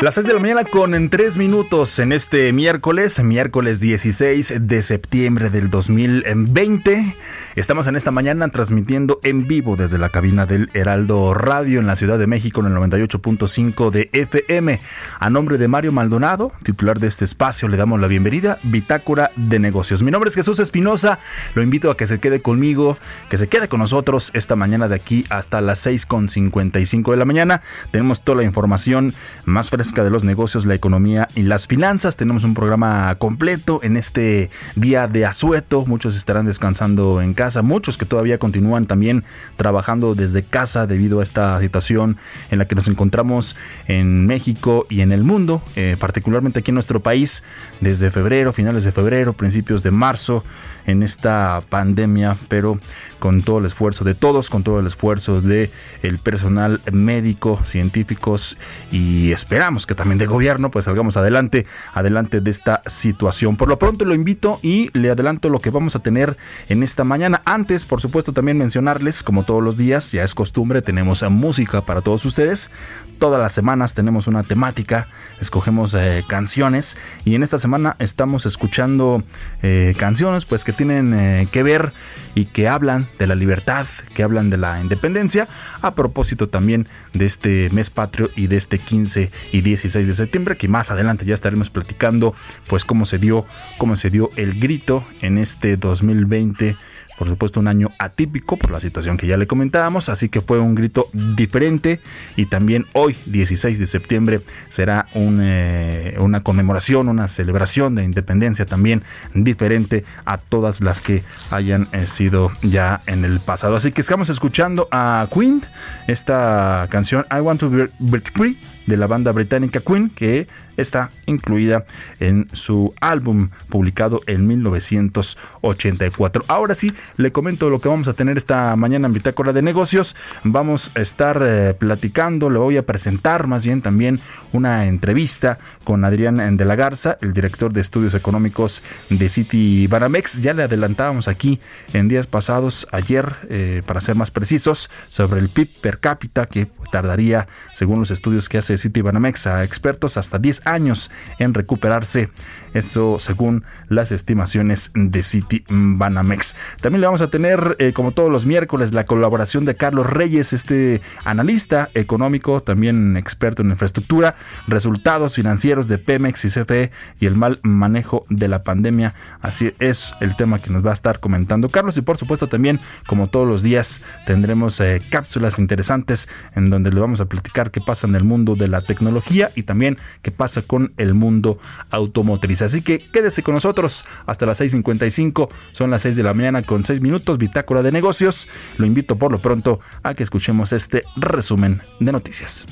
[0.00, 4.82] Las 6 de la mañana con en 3 minutos en este miércoles, miércoles 16 de
[4.82, 7.16] septiembre del 2020.
[7.54, 11.96] Estamos en esta mañana transmitiendo en vivo desde la cabina del Heraldo Radio en la
[11.96, 14.80] Ciudad de México en el 98.5 de FM.
[15.20, 19.60] A nombre de Mario Maldonado, titular de este espacio, le damos la bienvenida, Bitácora de
[19.60, 20.02] Negocios.
[20.02, 21.18] Mi nombre es Jesús Espinosa,
[21.54, 22.98] lo invito a que se quede conmigo,
[23.30, 27.62] que se quede con nosotros esta mañana de aquí hasta las 6.55 de la mañana.
[27.92, 29.14] Tenemos toda la información
[29.44, 32.16] más fresca de los negocios, la economía y las finanzas.
[32.16, 35.84] Tenemos un programa completo en este día de asueto.
[35.86, 39.24] Muchos estarán descansando en casa, muchos que todavía continúan también
[39.56, 42.16] trabajando desde casa debido a esta situación
[42.50, 43.56] en la que nos encontramos
[43.86, 47.44] en México y en el mundo, eh, particularmente aquí en nuestro país,
[47.80, 50.44] desde febrero, finales de febrero, principios de marzo,
[50.86, 52.78] en esta pandemia, pero
[53.18, 55.70] con todo el esfuerzo de todos, con todo el esfuerzo de
[56.02, 58.58] el personal médico, científicos
[58.92, 63.56] y esperamos que también de gobierno, pues salgamos adelante, adelante de esta situación.
[63.56, 66.36] Por lo pronto lo invito y le adelanto lo que vamos a tener
[66.68, 67.40] en esta mañana.
[67.44, 72.02] Antes, por supuesto, también mencionarles, como todos los días, ya es costumbre, tenemos música para
[72.02, 72.70] todos ustedes.
[73.18, 75.08] Todas las semanas tenemos una temática,
[75.40, 79.22] escogemos eh, canciones y en esta semana estamos escuchando
[79.62, 81.92] eh, canciones pues que tienen eh, que ver
[82.34, 85.48] y que hablan de la libertad, que hablan de la independencia,
[85.82, 90.56] a propósito también de este mes patrio y de este 15 y 16 de septiembre,
[90.56, 92.34] que más adelante ya estaremos platicando
[92.66, 93.44] pues cómo se dio,
[93.78, 96.76] cómo se dio el grito en este 2020
[97.18, 100.58] por supuesto un año atípico por la situación que ya le comentábamos, así que fue
[100.58, 102.00] un grito diferente
[102.36, 109.02] y también hoy 16 de septiembre será eh, una conmemoración, una celebración de independencia también
[109.34, 113.76] diferente a todas las que hayan eh, sido ya en el pasado.
[113.76, 115.62] Así que estamos escuchando a Queen,
[116.08, 121.84] esta canción I Want to Break Free de la banda británica Queen, que está incluida
[122.20, 126.44] en su álbum publicado en 1984.
[126.48, 130.16] Ahora sí, le comento lo que vamos a tener esta mañana en Bitácora de Negocios.
[130.42, 134.20] Vamos a estar eh, platicando, le voy a presentar más bien también
[134.52, 140.40] una entrevista con Adrián de la Garza, el director de estudios económicos de City Banamex.
[140.40, 141.60] Ya le adelantábamos aquí
[141.92, 146.68] en días pasados, ayer, eh, para ser más precisos, sobre el PIB per cápita que
[146.90, 152.30] tardaría, según los estudios que hace City Banamex a expertos, hasta 10 años en recuperarse.
[152.74, 156.56] Eso según las estimaciones de City Banamex.
[156.80, 160.52] También le vamos a tener, eh, como todos los miércoles, la colaboración de Carlos Reyes,
[160.52, 164.34] este analista económico, también experto en infraestructura,
[164.66, 169.14] resultados financieros de Pemex y CFE y el mal manejo de la pandemia.
[169.40, 171.96] Así es el tema que nos va a estar comentando Carlos.
[171.96, 177.00] Y por supuesto también, como todos los días, tendremos eh, cápsulas interesantes en donde le
[177.00, 180.53] vamos a platicar qué pasa en el mundo de la tecnología y también qué pasa
[180.62, 181.58] con el mundo
[181.90, 182.62] automotriz.
[182.62, 186.84] Así que quédese con nosotros hasta las 6.55, son las 6 de la mañana con
[186.84, 188.48] 6 minutos, bitácora de negocios.
[188.78, 192.66] Lo invito por lo pronto a que escuchemos este resumen de noticias.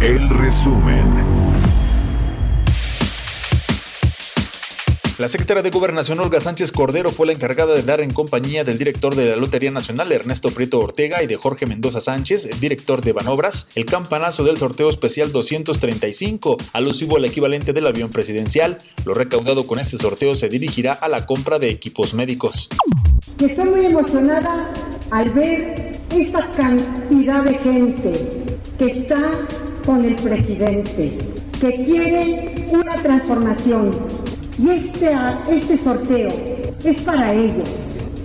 [0.00, 1.49] El resumen.
[5.20, 8.78] La secretaria de Gobernación Olga Sánchez Cordero fue la encargada de dar en compañía del
[8.78, 13.12] director de la Lotería Nacional Ernesto Prieto Ortega y de Jorge Mendoza Sánchez, director de
[13.12, 18.78] Banobras, el campanazo del sorteo especial 235, alusivo al equivalente del avión presidencial.
[19.04, 22.70] Lo recaudado con este sorteo se dirigirá a la compra de equipos médicos.
[23.38, 24.72] Estoy muy emocionada
[25.10, 28.26] al ver esta cantidad de gente
[28.78, 29.20] que está
[29.84, 31.18] con el presidente,
[31.60, 34.29] que quiere una transformación.
[34.58, 35.16] Y este,
[35.50, 36.32] este sorteo
[36.84, 37.68] es para ellos,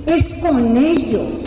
[0.06, 1.45] es con ellos.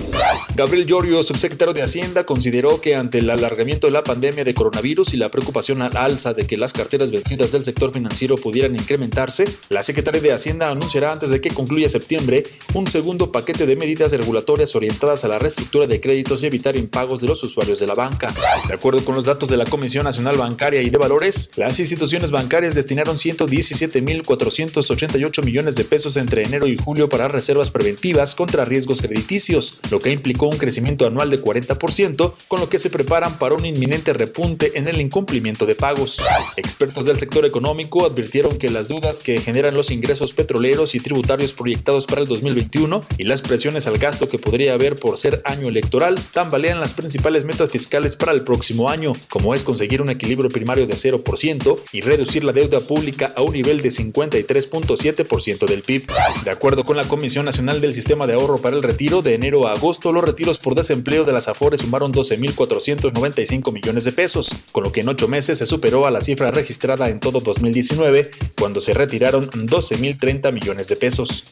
[0.55, 5.15] Gabriel Llorio, subsecretario de Hacienda, consideró que ante el alargamiento de la pandemia de coronavirus
[5.15, 9.45] y la preocupación al alza de que las carteras vencidas del sector financiero pudieran incrementarse,
[9.69, 12.45] la Secretaría de Hacienda anunciará antes de que concluya septiembre
[12.75, 17.21] un segundo paquete de medidas regulatorias orientadas a la reestructura de créditos y evitar impagos
[17.21, 18.35] de los usuarios de la banca.
[18.67, 22.33] De acuerdo con los datos de la Comisión Nacional Bancaria y de Valores, las instituciones
[22.33, 29.01] bancarias destinaron 117.488 millones de pesos entre enero y julio para reservas preventivas contra riesgos
[29.01, 33.55] crediticios, lo que implicó un crecimiento anual de 40%, con lo que se preparan para
[33.55, 36.23] un inminente repunte en el incumplimiento de pagos.
[36.57, 41.53] Expertos del sector económico advirtieron que las dudas que generan los ingresos petroleros y tributarios
[41.53, 45.69] proyectados para el 2021 y las presiones al gasto que podría haber por ser año
[45.69, 50.51] electoral tambalean las principales metas fiscales para el próximo año, como es conseguir un equilibrio
[50.51, 56.07] primario de 0% y reducir la deuda pública a un nivel de 53.7% del PIB.
[56.45, 59.67] De acuerdo con la Comisión Nacional del Sistema de Ahorro para el Retiro, de enero
[59.67, 64.85] a agosto los retiros por desempleo de las Afores sumaron 12.495 millones de pesos, con
[64.85, 68.81] lo que en ocho meses se superó a la cifra registrada en todo 2019, cuando
[68.81, 71.45] se retiraron 12.030 millones de pesos.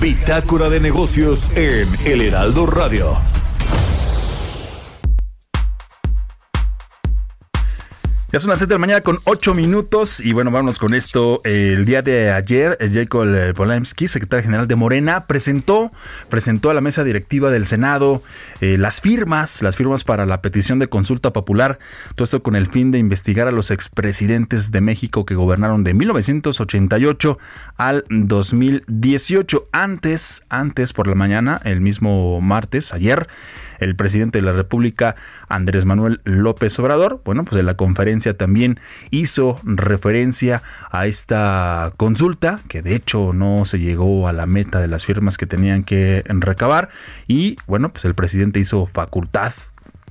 [0.00, 3.18] Bitácora de negocios en El Heraldo Radio.
[8.34, 11.40] Ya son las 7 de la mañana con 8 minutos y bueno, vamos con esto.
[11.44, 15.92] El día de ayer, Jacob Polemski, secretario general de Morena, presentó,
[16.30, 18.24] presentó a la mesa directiva del Senado
[18.60, 21.78] eh, las firmas, las firmas para la petición de consulta popular.
[22.16, 25.94] Todo esto con el fin de investigar a los expresidentes de México que gobernaron de
[25.94, 27.38] 1988
[27.76, 29.62] al 2018.
[29.70, 33.28] Antes, antes por la mañana, el mismo martes, ayer,
[33.78, 35.14] el presidente de la República,
[35.48, 38.80] Andrés Manuel López Obrador, bueno, pues en la conferencia también
[39.10, 44.88] hizo referencia a esta consulta, que de hecho no se llegó a la meta de
[44.88, 46.88] las firmas que tenían que recabar,
[47.26, 49.52] y bueno, pues el presidente hizo facultad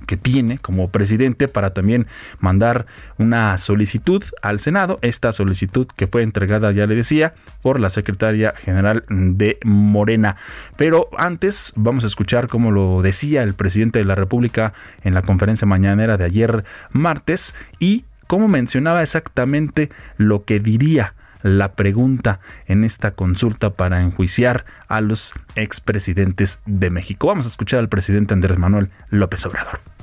[0.04, 2.06] que tiene como presidente para también
[2.40, 2.86] mandar
[3.18, 8.54] una solicitud al Senado, esta solicitud que fue entregada, ya le decía, por la secretaria
[8.56, 10.36] general de Morena.
[10.76, 14.72] Pero antes vamos a escuchar cómo lo decía el presidente de la República
[15.02, 21.14] en la conferencia mañanera de ayer martes y cómo mencionaba exactamente lo que diría
[21.44, 27.26] la pregunta en esta consulta para enjuiciar a los expresidentes de México.
[27.26, 29.93] Vamos a escuchar al presidente Andrés Manuel López Obrador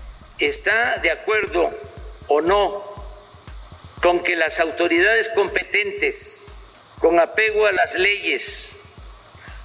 [0.46, 1.72] está de acuerdo
[2.28, 2.84] o no
[4.02, 6.48] con que las autoridades competentes,
[7.00, 8.80] con apego a las leyes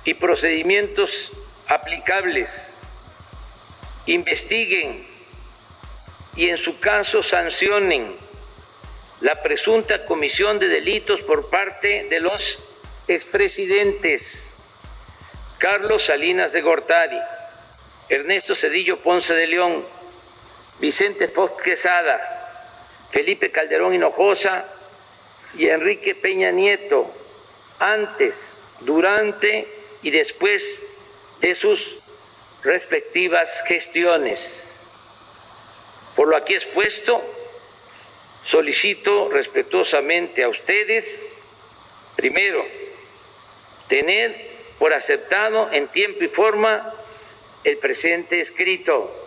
[0.05, 1.32] y procedimientos
[1.67, 2.82] aplicables,
[4.06, 5.06] investiguen
[6.37, 8.14] y en su caso sancionen
[9.20, 12.62] la presunta comisión de delitos por parte de los
[13.08, 14.52] expresidentes
[15.58, 17.19] Carlos Salinas de Gortari,
[18.11, 19.87] Ernesto Cedillo Ponce de León,
[20.78, 22.21] Vicente Fox Quesada,
[23.11, 24.66] Felipe Calderón Hinojosa
[25.56, 27.11] y Enrique Peña Nieto,
[27.78, 29.66] antes, durante
[30.02, 30.80] y después
[31.40, 31.99] de sus
[32.62, 34.73] respectivas gestiones.
[36.14, 37.23] Por lo aquí expuesto,
[38.42, 41.38] solicito respetuosamente a ustedes,
[42.16, 42.64] primero,
[43.88, 46.95] tener por aceptado en tiempo y forma
[47.64, 49.25] el presente escrito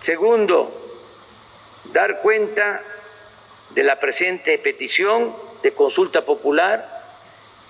[0.00, 0.72] Segundo,
[1.92, 2.82] dar cuenta
[3.70, 6.98] de la presente petición de consulta popular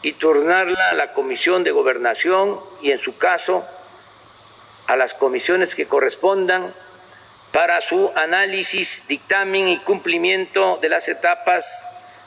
[0.03, 3.67] y turnarla a la Comisión de Gobernación y, en su caso,
[4.87, 6.75] a las comisiones que correspondan
[7.53, 11.67] para su análisis, dictamen y cumplimiento de las etapas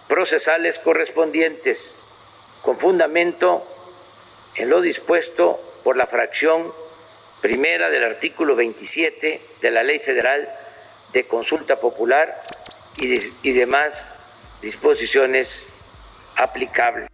[0.08, 2.06] procesales correspondientes,
[2.64, 3.66] con fundamento
[4.56, 6.74] en lo dispuesto por la fracción
[7.42, 10.50] primera del artículo 27 de la Ley Federal
[11.12, 12.44] de Consulta Popular
[12.98, 14.14] y, y demás
[14.62, 15.70] disposiciones
[16.36, 17.11] aplicables.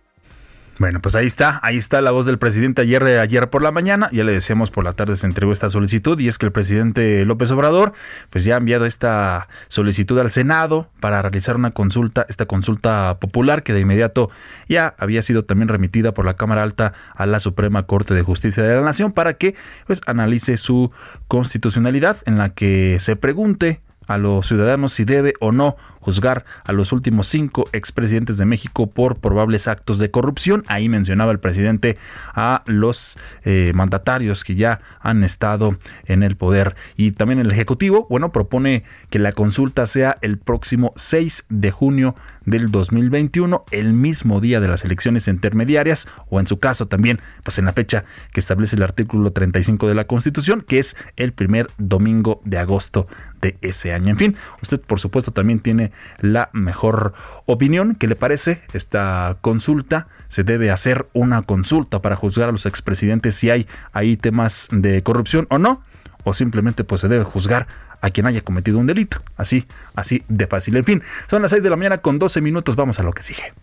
[0.80, 4.10] Bueno, pues ahí está, ahí está la voz del presidente ayer, ayer por la mañana,
[4.12, 7.26] ya le decíamos por la tarde se entregó esta solicitud y es que el presidente
[7.26, 7.94] López Obrador
[8.30, 13.64] pues ya ha enviado esta solicitud al Senado para realizar una consulta, esta consulta popular
[13.64, 14.30] que de inmediato
[14.70, 18.62] ya había sido también remitida por la Cámara Alta a la Suprema Corte de Justicia
[18.62, 19.56] de la Nación para que
[19.88, 20.92] pues analice su
[21.28, 26.72] constitucionalidad en la que se pregunte a los ciudadanos si debe o no juzgar a
[26.72, 30.64] los últimos cinco expresidentes de México por probables actos de corrupción.
[30.68, 31.98] Ahí mencionaba el presidente
[32.34, 36.76] a los eh, mandatarios que ya han estado en el poder.
[36.96, 42.16] Y también el Ejecutivo, bueno, propone que la consulta sea el próximo 6 de junio
[42.46, 47.60] del 2021, el mismo día de las elecciones intermediarias, o en su caso también, pues
[47.60, 51.70] en la fecha que establece el artículo 35 de la Constitución, que es el primer
[51.78, 53.06] domingo de agosto
[53.42, 53.97] de ese año.
[54.06, 57.14] En fin, usted por supuesto también tiene la mejor
[57.46, 57.96] opinión.
[57.96, 60.08] ¿Qué le parece esta consulta?
[60.28, 65.02] Se debe hacer una consulta para juzgar a los expresidentes si hay ahí temas de
[65.04, 65.82] corrupción o no,
[66.24, 67.68] o simplemente pues se debe juzgar
[68.02, 69.18] a quien haya cometido un delito.
[69.38, 70.76] Así, así de fácil.
[70.78, 72.76] En fin, son las 6 de la mañana con 12 minutos.
[72.76, 73.54] Vamos a lo que sigue.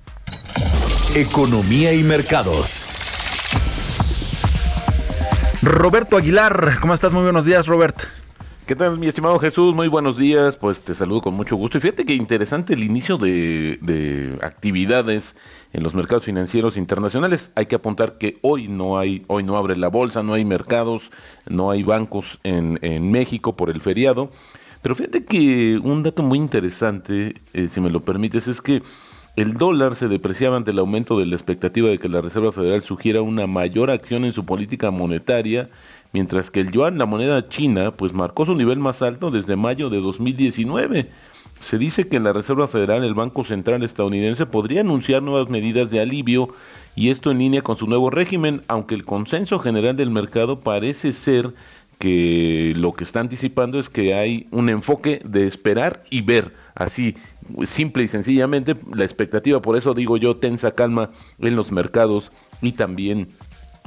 [1.14, 2.86] Economía y mercados.
[5.62, 7.14] Roberto Aguilar, ¿cómo estás?
[7.14, 8.04] Muy buenos días, Robert.
[8.66, 9.74] ¿Qué tal, mi estimado Jesús?
[9.74, 10.56] Muy buenos días.
[10.56, 11.76] Pues te saludo con mucho gusto.
[11.76, 15.36] Y fíjate que interesante el inicio de, actividades
[15.74, 17.50] en los mercados financieros internacionales.
[17.56, 21.12] Hay que apuntar que hoy no hay, hoy no abre la bolsa, no hay mercados,
[21.46, 22.78] no hay bancos en,
[23.10, 24.30] México por el feriado.
[24.80, 28.80] Pero fíjate que un dato muy interesante, eh, si me lo permites, es que
[29.36, 32.82] el dólar se depreciaba ante el aumento de la expectativa de que la Reserva Federal
[32.82, 35.68] sugiera una mayor acción en su política monetaria
[36.14, 39.90] mientras que el yuan, la moneda china, pues marcó su nivel más alto desde mayo
[39.90, 41.10] de 2019.
[41.58, 46.00] Se dice que la Reserva Federal, el Banco Central estadounidense, podría anunciar nuevas medidas de
[46.00, 46.50] alivio
[46.94, 51.12] y esto en línea con su nuevo régimen, aunque el consenso general del mercado parece
[51.12, 51.52] ser
[51.98, 57.16] que lo que está anticipando es que hay un enfoque de esperar y ver, así
[57.64, 62.30] simple y sencillamente, la expectativa, por eso digo yo, tensa calma en los mercados
[62.62, 63.28] y también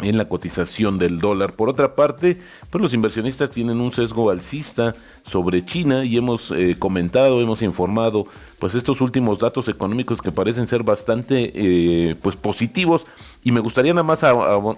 [0.01, 1.53] en la cotización del dólar.
[1.53, 2.37] Por otra parte,
[2.69, 8.27] pues los inversionistas tienen un sesgo alcista sobre China y hemos eh, comentado, hemos informado,
[8.59, 13.05] pues estos últimos datos económicos que parecen ser bastante eh, pues positivos
[13.43, 14.19] y me gustaría nada más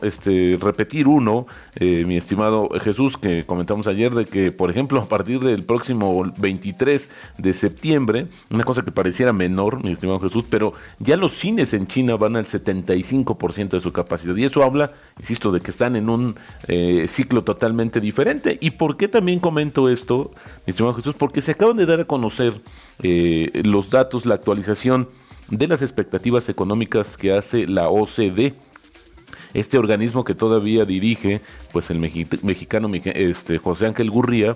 [0.03, 5.05] este, repetir uno, eh, mi estimado Jesús, que comentamos ayer de que, por ejemplo, a
[5.05, 10.73] partir del próximo 23 de septiembre, una cosa que pareciera menor, mi estimado Jesús, pero
[10.99, 15.51] ya los cines en China van al 75% de su capacidad y eso habla, insisto,
[15.51, 16.35] de que están en un
[17.07, 18.57] ciclo totalmente diferente.
[18.61, 20.31] ¿Y por qué también comento esto?
[20.65, 22.61] mi estimado Jesús, porque se acaban de dar a conocer
[23.01, 25.07] eh, los datos, la actualización
[25.49, 28.55] de las expectativas económicas que hace la OCDE
[29.53, 34.55] este organismo que todavía dirige pues el mexicano este, José Ángel Gurría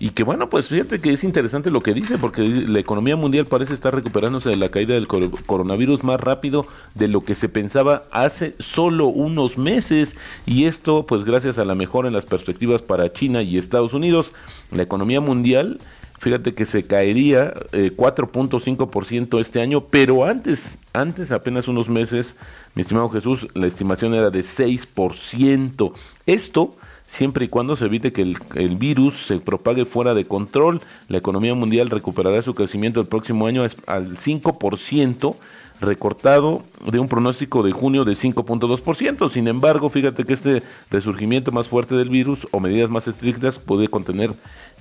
[0.00, 3.46] y que bueno, pues fíjate que es interesante lo que dice, porque la economía mundial
[3.46, 6.66] parece estar recuperándose de la caída del coronavirus más rápido
[6.96, 10.16] de lo que se pensaba hace solo unos meses.
[10.44, 14.32] Y esto, pues gracias a la mejora en las perspectivas para China y Estados Unidos,
[14.72, 15.78] la economía mundial
[16.22, 22.36] fíjate que se caería 4.5% eh, este año, pero antes, antes apenas unos meses,
[22.76, 25.92] mi estimado Jesús, la estimación era de 6%.
[26.26, 26.76] Esto
[27.08, 30.80] siempre y cuando se evite que el, virus se propague fuera de control.
[31.08, 35.36] La economía mundial recuperará su crecimiento el próximo año al 5%,
[35.80, 39.28] recortado de un pronóstico de junio de 5.2%.
[39.28, 43.88] Sin embargo, fíjate que este resurgimiento más fuerte del virus o medidas más estrictas puede
[43.88, 44.32] contener,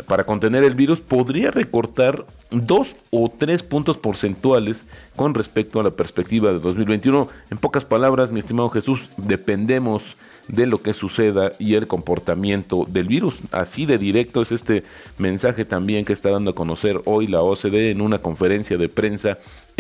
[0.08, 5.92] para contener el virus, podría recortar dos o tres puntos porcentuales con respecto a la
[5.92, 7.28] perspectiva de 2021.
[7.50, 10.18] En pocas palabras, mi estimado Jesús, dependemos
[10.48, 13.40] de lo que suceda y el comportamiento del virus.
[13.52, 14.84] Así de directo es este
[15.18, 19.38] mensaje también que está dando a conocer hoy la OCDE en una conferencia de prensa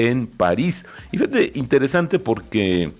[0.09, 0.85] en París.
[1.11, 2.91] Y fíjate, interesante porque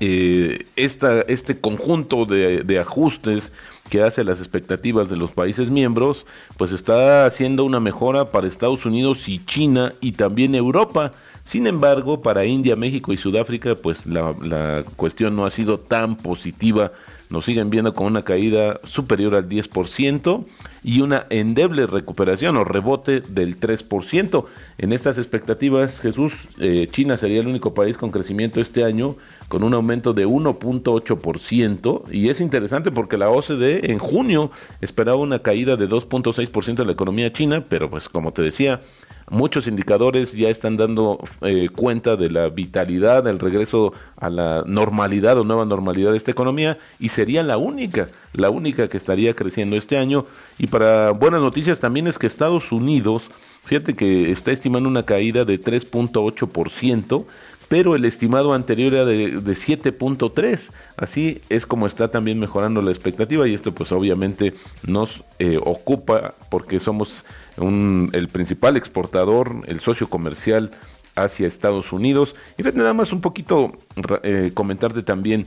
[0.00, 3.52] eh, este conjunto de, ajustes
[3.90, 6.26] que hace las expectativas de los países miembros,
[6.58, 11.12] pues está haciendo una mejora para Estados Unidos y China y también Europa.
[11.48, 16.92] Sin embargo, para India, México y Sudáfrica, pues la, cuestión no ha sido tan positiva.
[17.30, 20.44] Nos siguen viendo con una caída superior al 10%
[20.82, 24.44] y una endeble recuperación o rebote del 3%.
[24.76, 29.16] En estas expectativas, Jesús, eh, China sería el único país con crecimiento este año
[29.48, 34.50] con un aumento de 1.8% y es interesante porque la OCDE en junio
[34.82, 38.82] esperaba una caída de 2.6% de la economía china, pero pues como te decía,
[39.30, 45.38] muchos indicadores ya están dando eh, cuenta de la vitalidad, del regreso a la normalidad
[45.38, 49.76] o nueva normalidad de esta economía y sería la única, la única que estaría creciendo
[49.76, 50.26] este año.
[50.58, 53.30] Y para buenas noticias también es que Estados Unidos,
[53.64, 57.26] fíjate que está estimando una caída de 3.8%,
[57.68, 60.70] pero el estimado anterior era de, 7.3.
[60.96, 64.54] Así es como está también mejorando la expectativa y esto pues obviamente
[64.86, 67.24] nos eh, ocupa porque somos
[67.58, 70.70] el principal exportador, el socio comercial
[71.16, 72.34] hacia Estados Unidos.
[72.56, 73.72] Y nada más un poquito
[74.22, 75.46] eh, comentarte también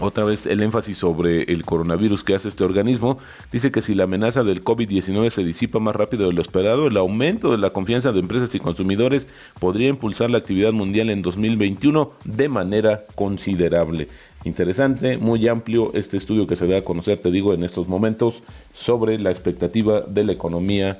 [0.00, 3.18] otra vez el énfasis sobre el coronavirus que hace este organismo,
[3.52, 6.96] dice que si la amenaza del COVID-19 se disipa más rápido de lo esperado, el
[6.96, 9.28] aumento de la confianza de empresas y consumidores
[9.60, 14.08] podría impulsar la actividad mundial en 2021 de manera considerable.
[14.44, 18.42] Interesante, muy amplio este estudio que se da a conocer, te digo, en estos momentos
[18.74, 20.98] sobre la expectativa de la economía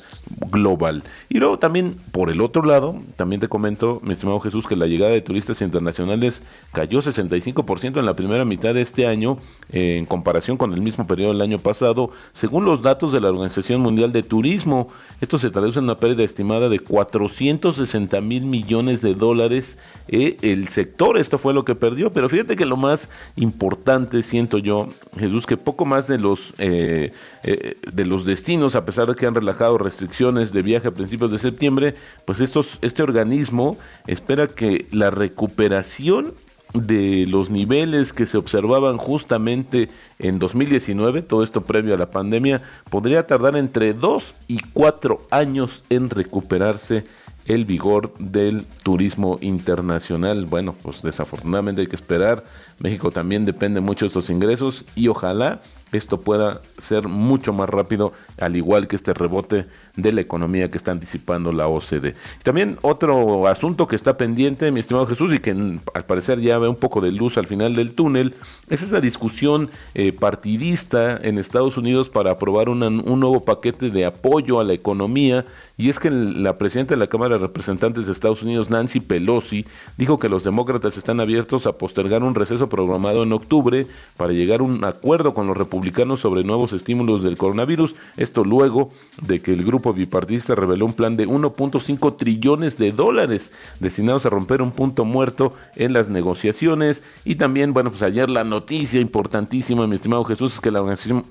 [0.50, 1.02] global.
[1.28, 4.86] Y luego también, por el otro lado, también te comento, mi estimado Jesús, que la
[4.86, 9.36] llegada de turistas internacionales cayó 65% en la primera mitad de este año
[9.70, 13.28] eh, en comparación con el mismo periodo del año pasado, según los datos de la
[13.28, 14.88] Organización Mundial de Turismo.
[15.20, 19.76] Esto se traduce en una pérdida estimada de 460 mil millones de dólares.
[20.08, 24.58] Eh, el sector, esto fue lo que perdió, pero fíjate que lo más importante, siento
[24.58, 24.88] yo,
[25.18, 27.12] Jesús, que poco más de los, eh,
[27.42, 31.32] eh, de los destinos, a pesar de que han relajado restricciones de viaje a principios
[31.32, 31.94] de septiembre,
[32.26, 33.76] pues estos, este organismo
[34.06, 36.34] espera que la recuperación
[36.74, 39.88] de los niveles que se observaban justamente
[40.18, 45.84] en 2019, todo esto previo a la pandemia, podría tardar entre dos y cuatro años
[45.88, 47.04] en recuperarse
[47.46, 50.46] el vigor del turismo internacional.
[50.46, 52.44] Bueno, pues desafortunadamente hay que esperar.
[52.78, 55.60] México también depende mucho de estos ingresos y ojalá
[55.96, 59.66] esto pueda ser mucho más rápido, al igual que este rebote
[59.96, 62.14] de la economía que está anticipando la OCDE.
[62.42, 66.68] También otro asunto que está pendiente, mi estimado Jesús, y que al parecer ya ve
[66.68, 68.34] un poco de luz al final del túnel,
[68.68, 72.80] es esa discusión eh, partidista en Estados Unidos para aprobar un
[73.20, 75.44] nuevo paquete de apoyo a la economía.
[75.76, 79.64] Y es que la presidenta de la Cámara de Representantes de Estados Unidos, Nancy Pelosi,
[79.96, 84.60] dijo que los demócratas están abiertos a postergar un receso programado en octubre para llegar
[84.60, 87.94] a un acuerdo con los republicanos sobre nuevos estímulos del coronavirus.
[88.16, 88.90] Esto luego
[89.22, 94.30] de que el grupo bipartidista reveló un plan de 1.5 trillones de dólares destinados a
[94.30, 97.02] romper un punto muerto en las negociaciones.
[97.24, 100.82] Y también, bueno, pues ayer la noticia importantísima, mi estimado Jesús, es que la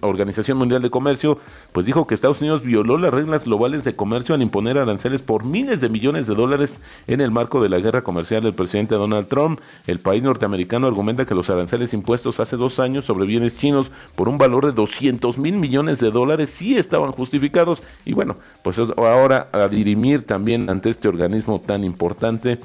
[0.01, 1.37] Organización, Mundial de Comercio,
[1.71, 5.43] pues dijo que Estados Unidos violó las reglas globales de comercio al imponer aranceles por
[5.45, 9.27] miles de millones de dólares en el marco de la guerra comercial del presidente Donald
[9.27, 9.59] Trump.
[9.87, 14.29] El país norteamericano argumenta que los aranceles impuestos hace dos años sobre bienes chinos por
[14.29, 17.83] un valor de 200 mil millones de dólares sí estaban justificados.
[18.05, 22.59] Y bueno, pues ahora a dirimir también ante este organismo tan importante.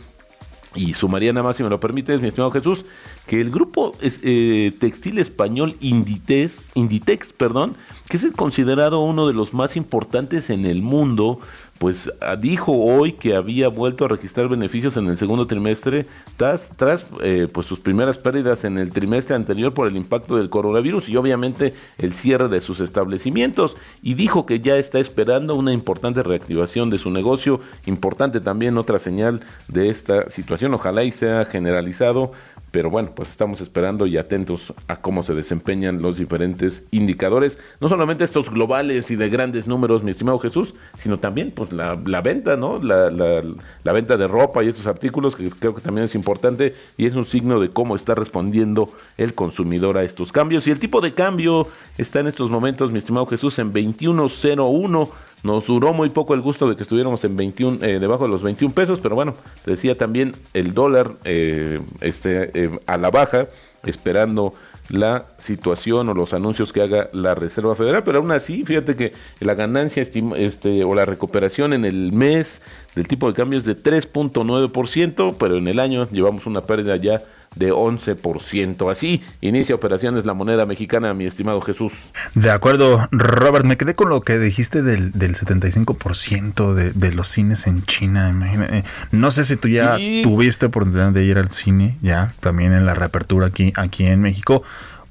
[0.75, 2.85] Y sumaría nada más, si me lo permite, mi estimado Jesús,
[3.27, 7.75] que el grupo eh, textil español Inditex, Inditex, perdón,
[8.09, 11.41] que es considerado uno de los más importantes en el mundo,
[11.79, 16.71] pues ah, dijo hoy que había vuelto a registrar beneficios en el segundo trimestre tras,
[16.77, 21.09] tras eh, pues sus primeras pérdidas en el trimestre anterior por el impacto del coronavirus
[21.09, 23.77] y obviamente el cierre de sus establecimientos.
[24.03, 28.99] Y dijo que ya está esperando una importante reactivación de su negocio, importante también otra
[28.99, 32.33] señal de esta situación, ojalá y sea generalizado
[32.71, 37.89] pero bueno, pues estamos esperando y atentos a cómo se desempeñan los diferentes indicadores, no
[37.89, 42.57] solamente estos globales y de grandes números, mi estimado Jesús, sino también pues la, venta,
[42.57, 42.79] ¿no?
[42.79, 47.07] La, la, venta de ropa y estos artículos, que creo que también es importante y
[47.07, 50.67] es un signo de cómo está respondiendo el consumidor a estos cambios.
[50.67, 55.11] Y el tipo de cambio está en estos momentos, mi estimado Jesús, en 21.01
[55.43, 58.43] nos duró muy poco el gusto de que estuviéramos en 21, eh, debajo de los
[58.43, 63.49] 21 pesos, pero bueno, decía también el dólar eh, este, eh, a la baja,
[63.85, 64.55] esperando
[64.89, 69.13] la situación o los anuncios que haga la Reserva Federal, pero aún así, fíjate que
[69.41, 72.63] la ganancia este, o la recuperación en el mes
[72.95, 77.23] del tipo de cambio es de 3.9%, pero en el año llevamos una pérdida ya
[77.57, 78.91] de 11%.
[78.91, 82.09] Así inicia operaciones la moneda mexicana, mi estimado Jesús.
[82.35, 87.29] De acuerdo, Robert, me quedé con lo que dijiste del, del 75% de, de los
[87.29, 88.29] cines en China.
[88.29, 88.85] Imagínate.
[89.11, 92.95] No sé si tú ya tuviste oportunidad de ir al cine, ya, también en la
[92.95, 94.63] reapertura aquí, aquí en México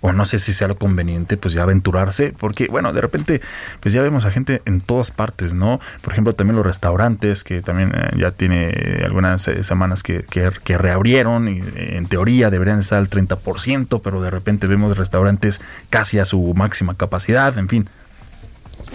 [0.02, 3.42] o no sé si sea lo conveniente, pues ya aventurarse, porque bueno, de repente,
[3.80, 5.80] pues ya vemos a gente en todas partes, ¿no?
[6.02, 10.78] Por ejemplo, también los restaurantes, que también eh, ya tiene algunas eh, semanas que, que,
[10.78, 16.20] reabrieron, y eh, en teoría deberían estar al 30%, pero de repente vemos restaurantes casi
[16.20, 17.90] a su máxima capacidad, en fin.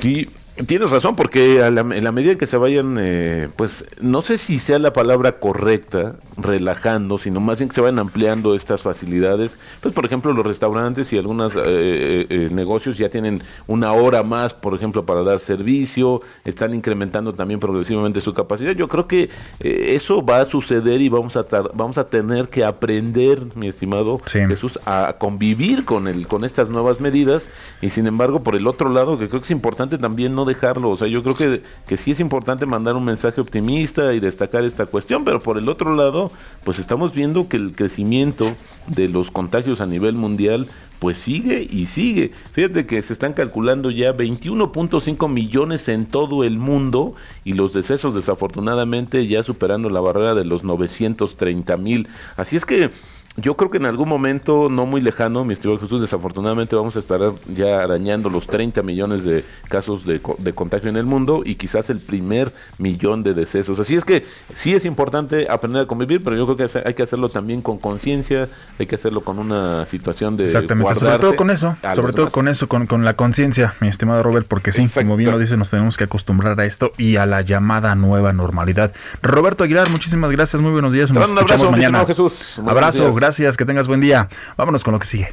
[0.00, 4.36] Sí, Tienes razón, porque en la medida en que se vayan, eh, pues no sé
[4.36, 9.56] si sea la palabra correcta, relajando, sino más bien que se vayan ampliando estas facilidades.
[9.80, 14.52] Pues, por ejemplo, los restaurantes y algunos eh, eh, negocios ya tienen una hora más,
[14.52, 18.72] por ejemplo, para dar servicio, están incrementando también progresivamente su capacidad.
[18.72, 23.40] Yo creo que eso va a suceder y vamos a vamos a tener que aprender,
[23.54, 27.48] mi estimado Jesús, a convivir con el con estas nuevas medidas.
[27.80, 30.90] Y sin embargo, por el otro lado, que creo que es importante también no dejarlo.
[30.90, 34.64] O sea, yo creo que, que sí es importante mandar un mensaje optimista y destacar
[34.64, 36.30] esta cuestión, pero por el otro lado,
[36.64, 38.54] pues estamos viendo que el crecimiento
[38.86, 40.68] de los contagios a nivel mundial
[41.02, 42.30] pues sigue y sigue.
[42.52, 48.14] Fíjate que se están calculando ya 21.5 millones en todo el mundo y los decesos
[48.14, 52.08] desafortunadamente ya superando la barrera de los 930 mil.
[52.36, 52.90] Así es que
[53.36, 56.98] yo creo que en algún momento no muy lejano, mi estimado Jesús, desafortunadamente vamos a
[56.98, 57.20] estar
[57.54, 61.88] ya arañando los 30 millones de casos de, de, contagio en el mundo y quizás
[61.88, 63.80] el primer millón de decesos.
[63.80, 67.02] Así es que sí es importante aprender a convivir, pero yo creo que hay que
[67.02, 70.44] hacerlo también con conciencia, hay que hacerlo con una situación de...
[70.44, 74.22] Exactamente, sobre todo con eso, sobre todo con eso, con, con la conciencia, mi estimado
[74.22, 77.24] Robert, porque sí, como bien lo dice, nos tenemos que acostumbrar a esto y a
[77.24, 78.92] la llamada nueva normalidad.
[79.22, 82.04] Roberto Aguilar, muchísimas gracias, muy buenos días, nos escuchamos mañana.
[82.04, 82.60] Jesús.
[82.66, 83.21] abrazo, gracias,
[83.56, 84.28] que tengas buen día.
[84.56, 85.32] Vámonos con lo que sigue.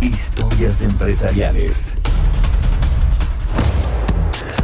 [0.00, 1.96] Historias empresariales.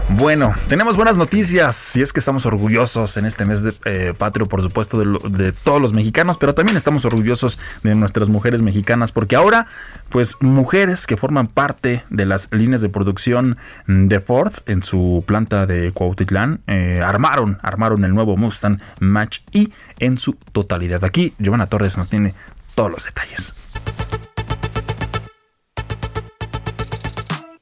[0.09, 4.47] Bueno, tenemos buenas noticias y es que estamos orgullosos en este mes de eh, patrio,
[4.47, 9.35] por supuesto, de, todos los mexicanos, pero también estamos orgullosos de nuestras mujeres mexicanas porque
[9.35, 9.67] ahora,
[10.09, 13.57] pues, mujeres que forman parte de las líneas de producción
[13.89, 19.73] de Ford en su planta de Cuautitlán eh, armaron, armaron el nuevo Mustang Match y
[19.99, 21.03] en su totalidad.
[21.05, 22.33] Aquí, Giovanna Torres nos tiene
[22.77, 23.55] todos los detalles.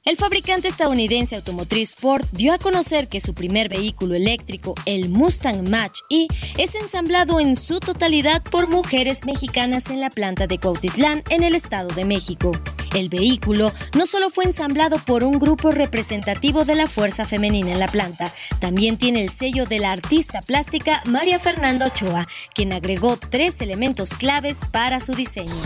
[0.04, 5.66] El fabricante estadounidense automotriz Ford dio a conocer que su primer vehículo eléctrico, el Mustang
[5.70, 6.26] Match E,
[6.58, 11.54] es ensamblado en su totalidad por mujeres mexicanas en la planta de Cuautitlán, en el
[11.54, 12.52] Estado de México.
[12.94, 17.80] El vehículo no solo fue ensamblado por un grupo representativo de la fuerza femenina en
[17.80, 23.16] la planta, también tiene el sello de la artista plástica María Fernanda Ochoa, quien agregó
[23.16, 25.62] tres elementos claves para su diseño.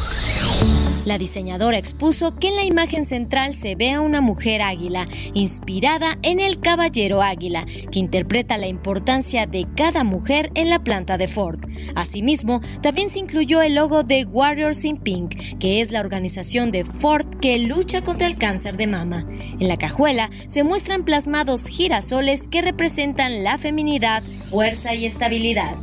[1.09, 6.19] La diseñadora expuso que en la imagen central se ve a una mujer águila, inspirada
[6.21, 11.27] en el caballero águila, que interpreta la importancia de cada mujer en la planta de
[11.27, 11.61] Ford.
[11.95, 16.85] Asimismo, también se incluyó el logo de Warriors in Pink, que es la organización de
[16.85, 19.27] Ford que lucha contra el cáncer de mama.
[19.59, 25.79] En la cajuela se muestran plasmados girasoles que representan la feminidad, fuerza y estabilidad.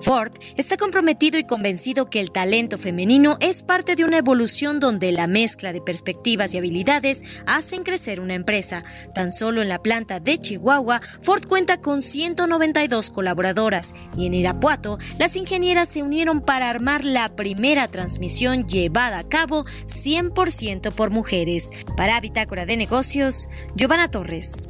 [0.00, 5.12] Ford está comprometido y convencido que el talento femenino es parte de una evolución donde
[5.12, 8.82] la mezcla de perspectivas y habilidades hacen crecer una empresa.
[9.14, 14.98] Tan solo en la planta de Chihuahua, Ford cuenta con 192 colaboradoras y en Irapuato,
[15.18, 21.70] las ingenieras se unieron para armar la primera transmisión llevada a cabo 100% por mujeres.
[21.96, 24.68] Para Bitácora de Negocios, Giovanna Torres.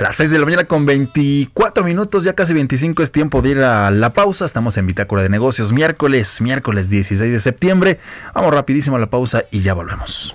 [0.00, 3.60] Las 6 de la mañana con 24 minutos, ya casi 25 es tiempo de ir
[3.60, 4.46] a la pausa.
[4.46, 7.98] Estamos en Bitácora de Negocios, miércoles, miércoles 16 de septiembre.
[8.34, 10.34] Vamos rapidísimo a la pausa y ya volvemos.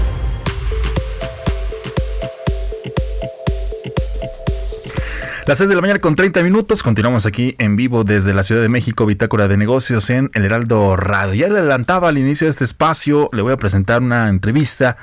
[5.51, 6.81] Las 6 de la mañana con 30 minutos.
[6.81, 10.95] Continuamos aquí en vivo desde la Ciudad de México, Bitácora de Negocios en El Heraldo
[10.95, 11.33] Radio.
[11.33, 14.95] Ya le adelantaba al inicio de este espacio, le voy a presentar una entrevista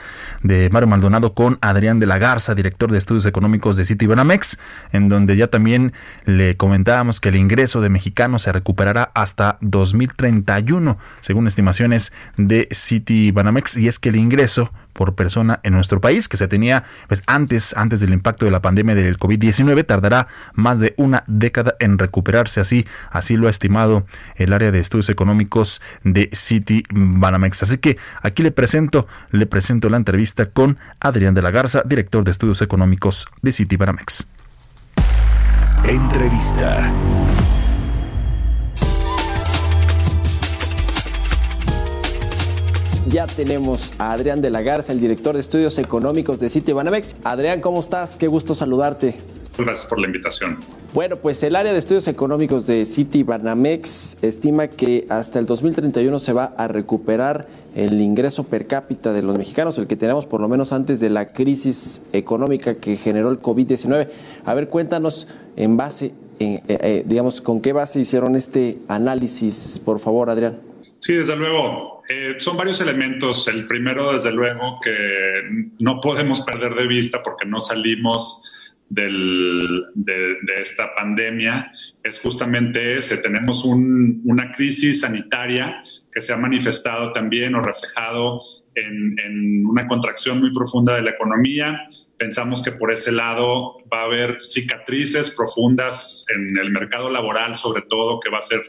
[0.43, 4.59] de Mario Maldonado con Adrián de la Garza, director de estudios económicos de Citibanamex,
[4.93, 5.93] en donde ya también
[6.25, 13.77] le comentábamos que el ingreso de mexicanos se recuperará hasta 2031, según estimaciones de Citibanamex.
[13.77, 17.73] Y es que el ingreso por persona en nuestro país, que se tenía pues, antes,
[17.77, 22.59] antes del impacto de la pandemia del COVID-19, tardará más de una década en recuperarse.
[22.59, 27.63] Así, así lo ha estimado el área de estudios económicos de City Banamex.
[27.63, 32.25] Así que aquí le presento, le presento la entrevista con Adrián de la Garza, director
[32.25, 34.27] de estudios económicos de City Banamex.
[35.85, 36.93] Entrevista.
[43.11, 47.17] Ya tenemos a Adrián de la Garza, el director de estudios económicos de City Banamex.
[47.25, 48.19] Adrián, ¿cómo estás?
[48.19, 49.15] Qué gusto saludarte.
[49.57, 50.59] Gracias por la invitación.
[50.93, 56.19] Bueno, pues el área de estudios económicos de City Banamex estima que hasta el 2031
[56.19, 60.43] se va a recuperar el ingreso per cápita de los mexicanos, el que tenemos por
[60.43, 64.09] lo menos antes de la crisis económica que generó el COVID-19.
[64.45, 69.99] A ver, cuéntanos en base, eh, eh, digamos, con qué base hicieron este análisis, por
[69.99, 70.59] favor, Adrián.
[70.99, 71.98] Sí, desde luego.
[72.09, 73.47] Eh, son varios elementos.
[73.49, 74.95] El primero, desde luego, que
[75.79, 78.55] no podemos perder de vista porque no salimos
[78.89, 81.71] del, de, esta pandemia
[82.03, 83.19] es justamente ese.
[83.19, 88.41] Tenemos una crisis sanitaria que se ha manifestado también o reflejado
[88.75, 91.89] en, en, una contracción muy profunda de la economía.
[92.17, 97.83] Pensamos que por ese lado va a haber cicatrices profundas en el mercado laboral, sobre
[97.83, 98.63] todo, que va a ser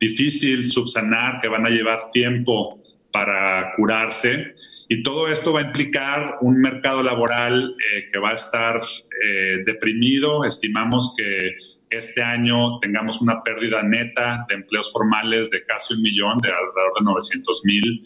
[0.00, 2.82] difícil subsanar, que van a llevar tiempo
[3.12, 4.54] para curarse.
[4.88, 9.62] Y todo esto va a implicar un mercado laboral eh, que va a estar eh,
[9.64, 10.44] deprimido.
[10.44, 11.56] Estimamos que
[11.90, 16.92] este año tengamos una pérdida neta de empleos formales de casi un millón, de alrededor
[16.98, 18.04] de 900 mil.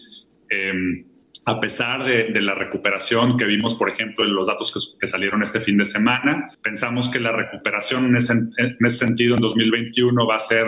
[0.48, 1.04] Em,
[1.44, 5.60] a pesar de, la recuperación que vimos, por ejemplo, en los datos que, salieron este
[5.60, 10.36] fin de semana, pensamos que la recuperación en ese, en ese sentido en 2021 va
[10.36, 10.66] a ser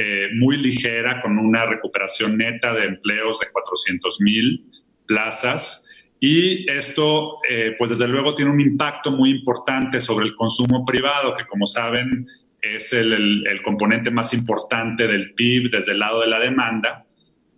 [0.00, 4.64] eh, muy ligera, con una recuperación neta de empleos de 400 mil
[5.06, 5.90] plazas.
[6.20, 11.34] Y esto, eh, pues desde luego, tiene un impacto muy importante sobre el consumo privado,
[11.36, 12.28] que como saben
[12.62, 17.04] es el, el componente más importante del PIB desde el lado de la demanda.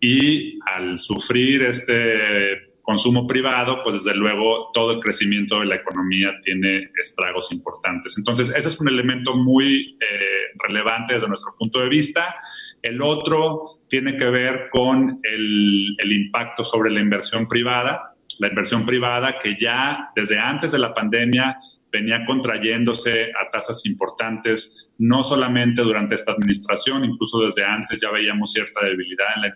[0.01, 6.33] Y al sufrir este consumo privado, pues desde luego todo el crecimiento de la economía
[6.43, 8.17] tiene estragos importantes.
[8.19, 12.37] Entonces, ese es un elemento muy eh, relevante desde nuestro punto de vista.
[12.83, 18.15] El otro tiene que ver con el, el impacto sobre la inversión privada.
[18.39, 21.59] La inversión privada que ya desde antes de la pandemia
[21.93, 28.53] venía contrayéndose a tasas importantes, no solamente durante esta administración, incluso desde antes ya veíamos
[28.53, 29.49] cierta debilidad en la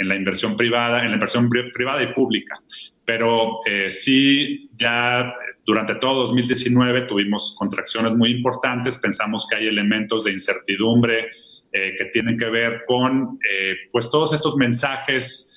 [0.00, 2.58] en la inversión privada, en la inversión privada y pública.
[3.04, 5.34] Pero eh, sí, ya
[5.66, 11.28] durante todo 2019 tuvimos contracciones muy importantes, pensamos que hay elementos de incertidumbre
[11.72, 15.56] eh, que tienen que ver con eh, pues todos estos mensajes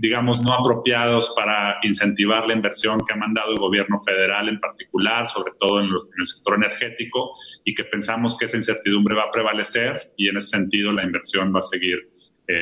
[0.00, 5.26] digamos, no apropiados para incentivar la inversión que ha mandado el gobierno federal en particular,
[5.26, 9.30] sobre todo en, en, el sector energético, y que pensamos que esa incertidumbre va a
[9.30, 11.98] prevalecer y en ese sentido la inversión va a seguir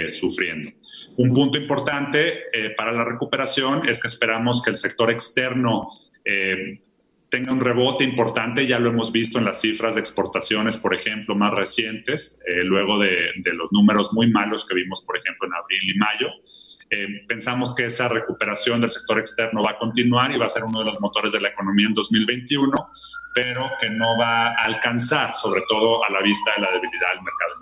[0.09, 0.73] sufriendo.
[1.17, 5.89] Un punto importante eh, para la recuperación es que esperamos que el sector externo
[6.25, 6.81] eh,
[7.29, 11.35] tenga un rebote importante, ya lo hemos visto en las cifras de exportaciones, por ejemplo,
[11.35, 15.95] más recientes, eh, luego de, los números muy malos que vimos, por ejemplo, en abril
[15.95, 16.29] y mayo.
[17.29, 20.81] pensamos que esa recuperación del sector externo va a continuar y va a ser uno
[20.81, 22.73] de los motores de la economía en 2021,
[23.33, 27.23] pero que no va a alcanzar, sobre todo a la vista de la debilidad del
[27.23, 27.60] mercado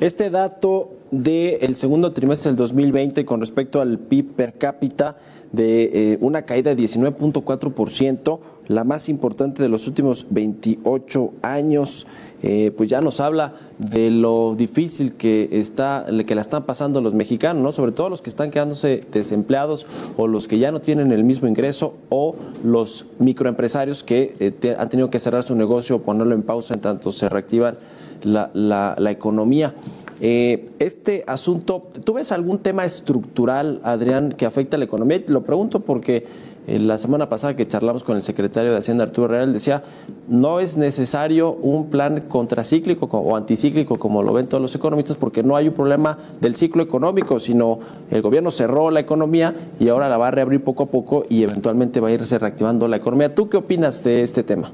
[0.00, 5.16] Este dato del segundo trimestre del 2020 con respecto al PIB per cápita
[5.52, 12.06] de eh, una caída de 19.4%, la más importante de los últimos 28 años,
[12.42, 17.14] eh, pues ya nos habla de lo difícil que está, que la están pasando los
[17.14, 17.72] mexicanos, ¿no?
[17.72, 21.46] sobre todo los que están quedándose desempleados o los que ya no tienen el mismo
[21.46, 22.34] ingreso o
[22.64, 26.80] los microempresarios que eh, han tenido que cerrar su negocio o ponerlo en pausa en
[26.80, 27.76] tanto se reactivan
[28.24, 28.50] la,
[28.98, 29.74] la, economía.
[30.20, 35.22] Eh, este asunto, ¿tú ves algún tema estructural, Adrián, que afecta a la economía?
[35.28, 36.26] lo pregunto porque
[36.66, 39.82] eh, la semana pasada que charlamos con el secretario de Hacienda, Arturo Real, decía,
[40.28, 45.42] no es necesario un plan contracíclico o anticíclico, como lo ven todos los economistas, porque
[45.42, 50.08] no hay un problema del ciclo económico, sino el gobierno cerró la economía y ahora
[50.08, 53.34] la va a reabrir poco a poco y eventualmente va a irse reactivando la economía.
[53.34, 54.72] ¿Tú qué opinas de este tema?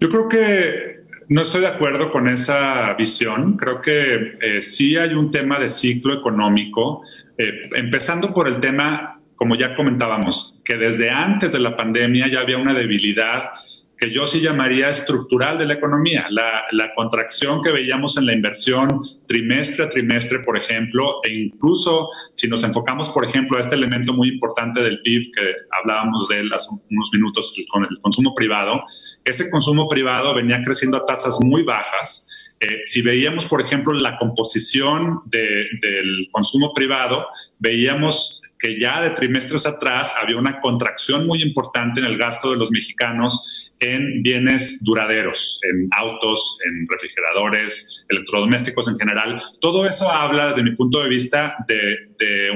[0.00, 0.97] Yo creo que
[1.28, 3.56] no estoy de acuerdo con esa visión.
[3.56, 7.02] Creo que eh, sí hay un tema de ciclo económico,
[7.36, 12.40] eh, empezando por el tema, como ya comentábamos, que desde antes de la pandemia ya
[12.40, 13.50] había una debilidad
[13.98, 16.26] que yo sí llamaría estructural de la economía.
[16.30, 22.08] La, la, contracción que veíamos en la inversión trimestre a trimestre, por ejemplo, e incluso
[22.32, 26.40] si nos enfocamos, por ejemplo, a este elemento muy importante del PIB que hablábamos de
[26.40, 28.82] él hace unos minutos, con el consumo privado,
[29.24, 32.54] ese consumo privado venía creciendo a tasas muy bajas.
[32.60, 37.26] Eh, si veíamos, por ejemplo, la composición de, del consumo privado,
[37.58, 42.56] veíamos que ya de trimestres atrás había una contracción muy importante en el gasto de
[42.56, 49.40] los mexicanos en bienes duraderos, en autos, en refrigeradores, electrodomésticos en general.
[49.60, 52.08] Todo eso habla, desde mi punto de vista, de,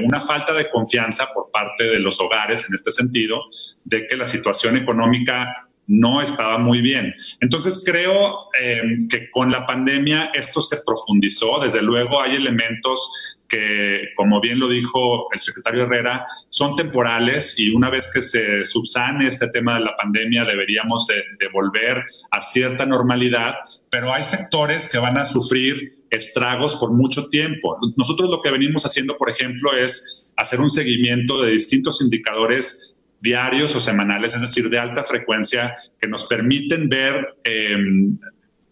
[0.03, 3.39] una falta de confianza por parte de los hogares en este sentido,
[3.85, 7.13] de que la situación económica no estaba muy bien.
[7.39, 11.59] Entonces creo eh, que con la pandemia esto se profundizó.
[11.59, 17.69] Desde luego hay elementos que, como bien lo dijo el secretario Herrera, son temporales y
[17.69, 22.41] una vez que se subsane este tema de la pandemia deberíamos de, de volver a
[22.41, 23.53] cierta normalidad,
[23.89, 27.77] pero hay sectores que van a sufrir estragos por mucho tiempo.
[27.95, 33.75] Nosotros lo que venimos haciendo, por ejemplo, es hacer un seguimiento de distintos indicadores diarios
[33.75, 37.77] o semanales, es decir, de alta frecuencia, que nos permiten ver eh,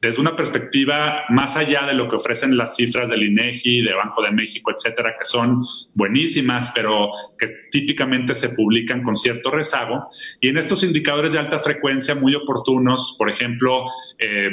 [0.02, 4.24] desde una perspectiva más allá de lo que ofrecen las cifras del INEGI, de Banco
[4.24, 10.08] de México, etcétera, que son buenísimas, pero que típicamente se publican con cierto rezago.
[10.40, 13.86] Y en estos indicadores de alta frecuencia muy oportunos, por ejemplo,
[14.18, 14.50] eh,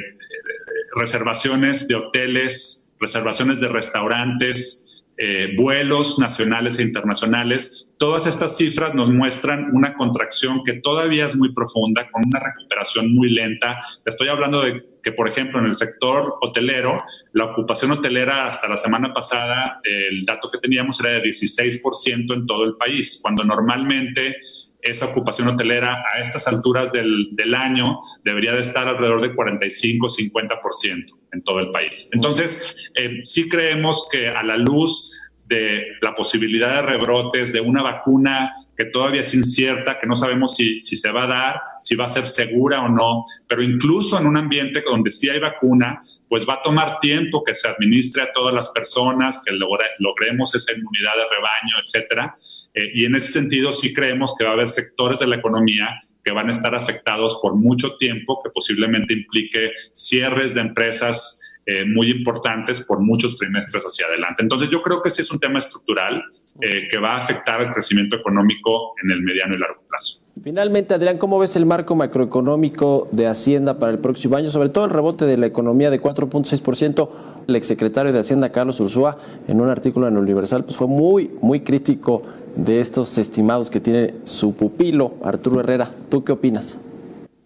[0.95, 4.88] reservaciones de hoteles, reservaciones de restaurantes,
[5.21, 7.89] eh, vuelos nacionales e internacionales.
[7.99, 13.13] Todas estas cifras nos muestran una contracción que todavía es muy profunda, con una recuperación
[13.13, 13.81] muy lenta.
[14.05, 17.03] estoy hablando de que, por ejemplo, en el sector hotelero,
[17.33, 22.47] la ocupación hotelera hasta la semana pasada, el dato que teníamos era de 16% en
[22.47, 24.37] todo el país, cuando normalmente
[24.81, 31.43] esa ocupación hotelera a estas alturas del, año debería de estar alrededor de 45-50% en
[31.43, 32.09] todo el país.
[32.13, 37.83] Entonces, eh, sí creemos que a la luz de la posibilidad de rebrotes, de una
[37.83, 41.97] vacuna que todavía es incierta, que no sabemos si, si, se va a dar, si
[41.97, 46.01] va a ser segura o no, pero incluso en un ambiente donde sí hay vacuna,
[46.29, 50.73] pues va a tomar tiempo que se administre a todas las personas, que logremos esa
[50.73, 52.37] inmunidad de rebaño, etcétera.
[52.73, 56.01] Eh, y en ese sentido sí creemos que va a haber sectores de la economía
[56.25, 61.85] que van a estar afectados por mucho tiempo, que posiblemente implique cierres de empresas eh,
[61.85, 64.43] muy importantes por muchos trimestres hacia adelante.
[64.43, 66.25] Entonces yo creo que sí es un tema estructural
[66.63, 70.23] eh, que va a afectar el crecimiento económico en el mediano y largo plazo.
[70.43, 74.51] Finalmente, Adrián, ¿cómo ves el marco macroeconómico de Hacienda para el próximo año?
[74.51, 77.11] Sobre todo el rebote de la economía de 4.6%.
[77.49, 81.61] El exsecretario de Hacienda, Carlos Ursúa, en un artículo en Universal, pues fue muy, muy
[81.61, 82.23] crítico
[82.57, 85.91] de estos estimados que tiene su pupilo, Arturo Herrera.
[86.09, 86.79] ¿Tú qué opinas?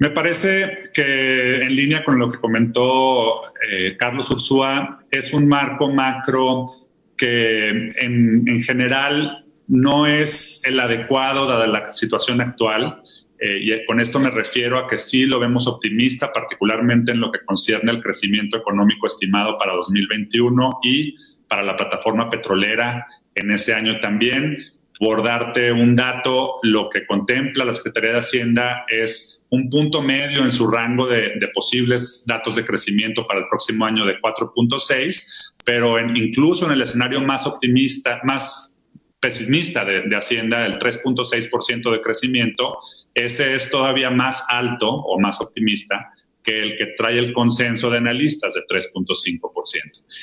[0.03, 5.93] Me parece que en línea con lo que comentó eh, Carlos Ursúa, es un marco
[5.93, 6.73] macro
[7.17, 13.01] que en, en, general no es el adecuado dada la situación actual.
[13.39, 17.31] Eh, y con esto me refiero a que sí lo vemos optimista, particularmente en lo
[17.31, 21.15] que concierne al crecimiento económico estimado para 2021 y
[21.47, 24.59] para la plataforma petrolera en ese año también.
[25.05, 30.45] Por darte un dato, lo que contempla la Secretaría de Hacienda es un punto medio
[30.45, 35.99] en su rango de, posibles datos de crecimiento para el próximo año de 4.6, pero
[35.99, 38.81] incluso en el escenario más optimista, más
[39.19, 42.79] pesimista de, de Hacienda, el 3.6% de crecimiento,
[43.13, 46.13] ese es todavía más alto o más optimista
[46.45, 49.51] que el que trae el consenso de analistas de 3.5%.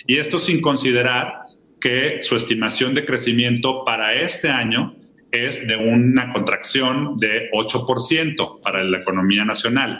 [0.08, 1.49] Y esto sin considerar
[1.80, 4.96] que su estimación de crecimiento para este año
[5.32, 10.00] es de una contracción de 8% para la economía nacional,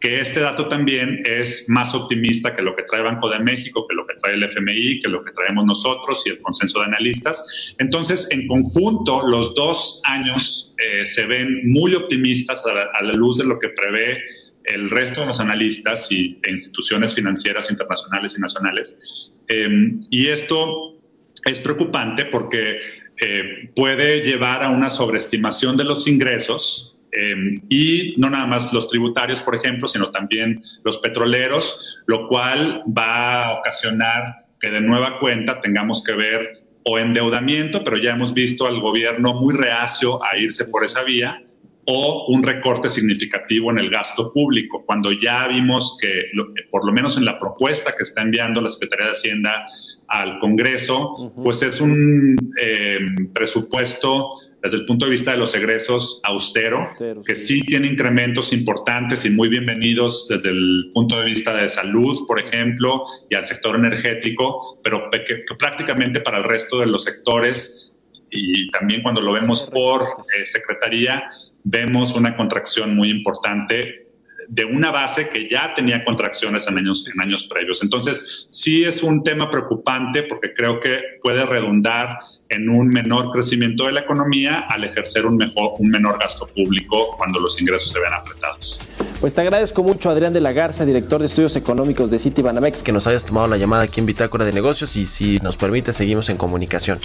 [0.00, 3.94] que este dato también es más optimista que lo que trae Banco de México, que
[3.94, 7.74] lo que trae el FMI, que lo que traemos nosotros y el consenso de analistas.
[7.78, 13.44] Entonces, en conjunto, los dos años eh, se ven muy optimistas a la, luz de
[13.44, 14.22] lo que prevé
[14.64, 19.32] el resto de los analistas y, e instituciones financieras internacionales y nacionales.
[19.48, 20.99] Em, y esto
[21.44, 22.78] es preocupante porque
[23.16, 28.88] eh, puede llevar a una sobreestimación de los ingresos eh, y no nada más los
[28.88, 35.18] tributarios, por ejemplo, sino también los petroleros, lo cual va a ocasionar que de nueva
[35.18, 40.36] cuenta tengamos que ver o endeudamiento, pero ya hemos visto al gobierno muy reacio a
[40.38, 41.42] irse por esa vía,
[41.86, 46.26] o un recorte significativo en el gasto público, cuando ya vimos que,
[46.70, 49.66] por lo menos en la propuesta que está enviando la Secretaría de Hacienda
[50.08, 52.98] al Congreso, pues es un eh,
[53.32, 56.84] presupuesto desde el punto de vista de los egresos austero,
[57.26, 57.62] que sí.
[57.62, 63.02] tiene incrementos importantes y muy bienvenidos desde el punto de vista de salud, por ejemplo,
[63.30, 67.90] y al sector energético, pero que prácticamente para el resto de los sectores
[68.30, 71.30] y también cuando lo vemos por eh, secretaría,
[71.64, 74.10] vemos una contracción muy importante
[74.50, 77.84] de una base que ya tenía contracciones en años, en años previos.
[77.84, 83.86] Entonces, sí es un tema preocupante porque creo que puede redundar en un menor crecimiento
[83.86, 88.00] de la economía al ejercer un, mejor, un menor gasto público cuando los ingresos se
[88.00, 88.80] vean apretados.
[89.20, 92.90] Pues te agradezco mucho, Adrián de la Garza, director de estudios económicos de Citibanamex, que
[92.90, 96.28] nos hayas tomado la llamada aquí en Bitácora de Negocios y si nos permite, seguimos
[96.28, 96.98] en comunicación.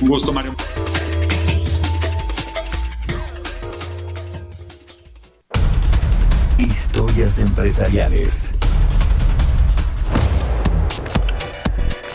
[0.00, 0.54] Un gusto, Mario.
[7.16, 8.52] Empresariales.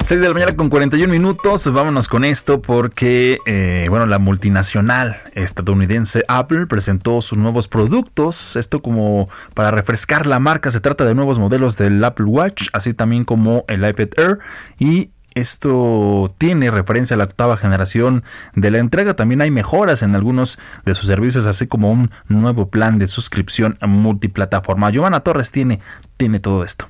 [0.03, 1.71] 6 de la mañana con 41 minutos.
[1.71, 8.57] Vámonos con esto porque, eh, bueno, la multinacional estadounidense Apple presentó sus nuevos productos.
[8.57, 10.69] Esto como para refrescar la marca.
[10.69, 14.39] Se trata de nuevos modelos del Apple Watch, así también como el iPad Air
[14.79, 18.23] y esto tiene referencia a la octava generación
[18.55, 19.15] de la entrega.
[19.15, 23.77] También hay mejoras en algunos de sus servicios, así como un nuevo plan de suscripción
[23.81, 24.89] multiplataforma.
[24.91, 25.79] Giovanna Torres tiene,
[26.17, 26.87] tiene todo esto.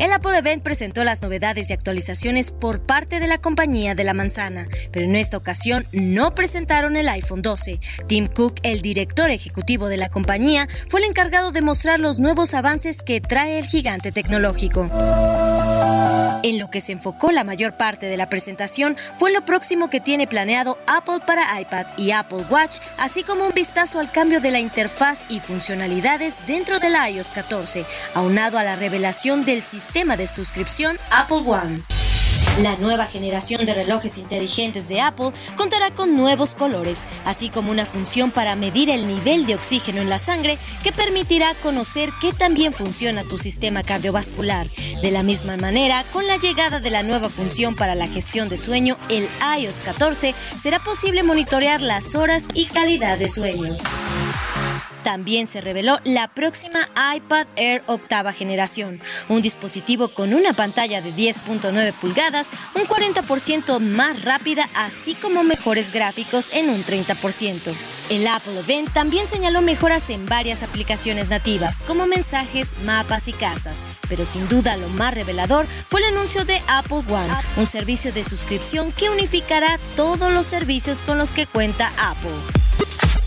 [0.00, 4.14] El Apple Event presentó las novedades y actualizaciones por parte de la compañía de la
[4.14, 7.80] manzana, pero en esta ocasión no presentaron el iPhone 12.
[8.06, 12.54] Tim Cook, el director ejecutivo de la compañía, fue el encargado de mostrar los nuevos
[12.54, 14.88] avances que trae el gigante tecnológico.
[16.42, 20.00] En lo que se enfocó la mayor parte de la presentación fue lo próximo que
[20.00, 24.50] tiene planeado Apple para iPad y Apple Watch, así como un vistazo al cambio de
[24.50, 30.26] la interfaz y funcionalidades dentro del iOS 14, aunado a la revelación del sistema de
[30.26, 31.82] suscripción Apple One.
[32.58, 37.86] La nueva generación de relojes inteligentes de Apple contará con nuevos colores, así como una
[37.86, 42.52] función para medir el nivel de oxígeno en la sangre que permitirá conocer qué tan
[42.52, 44.68] bien funciona tu sistema cardiovascular.
[45.00, 48.58] De la misma manera, con la llegada de la nueva función para la gestión de
[48.58, 49.28] sueño, el
[49.58, 53.76] iOS 14, será posible monitorear las horas y calidad de sueño.
[55.02, 61.12] También se reveló la próxima iPad Air octava generación, un dispositivo con una pantalla de
[61.14, 67.74] 10.9 pulgadas, un 40% más rápida, así como mejores gráficos en un 30%.
[68.10, 73.82] El Apple Event también señaló mejoras en varias aplicaciones nativas, como mensajes, mapas y casas,
[74.08, 78.24] pero sin duda lo más revelador fue el anuncio de Apple One, un servicio de
[78.24, 83.19] suscripción que unificará todos los servicios con los que cuenta Apple.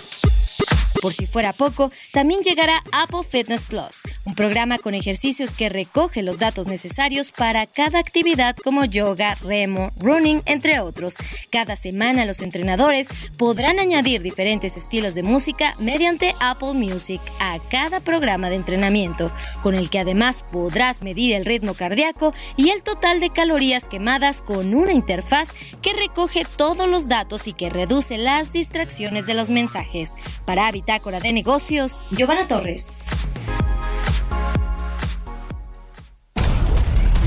[1.04, 6.24] Por si fuera poco, también llegará Apple Fitness Plus, un programa con ejercicios que recoge
[6.24, 11.18] los datos necesarios para cada actividad como yoga, remo, running, entre otros.
[11.52, 18.00] Cada semana los entrenadores podrán añadir diferentes estilos de música mediante Apple Music a cada
[18.00, 19.30] programa de entrenamiento,
[19.62, 24.42] con el que además podrás medir el ritmo cardíaco y el total de calorías quemadas
[24.42, 25.50] con una interfaz
[25.82, 30.16] que recoge todos los datos y que reduce las distracciones de los mensajes.
[30.46, 33.02] Para evitar Bitácora de Negocios, Giovanna Torres.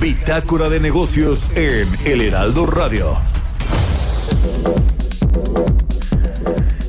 [0.01, 3.19] Bitácora de Negocios en El Heraldo Radio.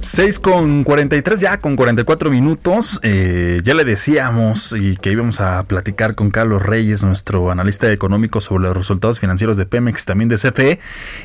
[0.07, 3.01] 6 con 43, ya con 44 minutos.
[3.03, 8.39] Eh, ya le decíamos y que íbamos a platicar con Carlos Reyes, nuestro analista económico,
[8.39, 10.79] sobre los resultados financieros de Pemex, también de CFE,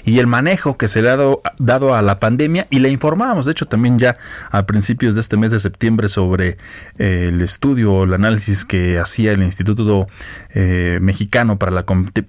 [0.04, 1.16] y el manejo que se le ha
[1.58, 2.66] dado, a la pandemia.
[2.70, 4.16] Y le informábamos, de hecho, también ya
[4.50, 6.58] a principios de este mes de septiembre sobre
[6.98, 10.08] eh, el estudio o el análisis que hacía el Instituto
[10.54, 11.84] eh, Mexicano para la,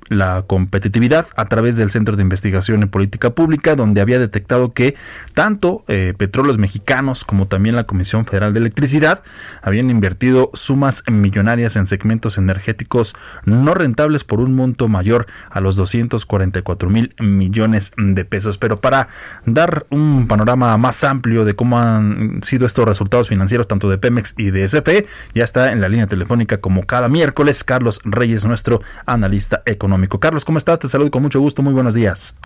[0.10, 4.96] la Competitividad a través del Centro de Investigación en Política Pública, donde había detectado que
[5.34, 9.24] tanto petróleo mexicanos, como también la Comisión Federal de Electricidad,
[9.62, 13.16] habían invertido sumas millonarias en segmentos energéticos
[13.46, 18.58] no rentables por un monto mayor a los 244 mil millones de pesos.
[18.58, 19.08] Pero para
[19.46, 24.36] dar un panorama más amplio de cómo han sido estos resultados financieros, tanto de Pemex
[24.38, 28.82] y de SFE, ya está en la línea telefónica como cada miércoles Carlos Reyes, nuestro
[29.06, 30.20] analista económico.
[30.20, 30.80] Carlos, ¿cómo estás?
[30.80, 31.62] Te saludo con mucho gusto.
[31.62, 32.38] Muy buenos días.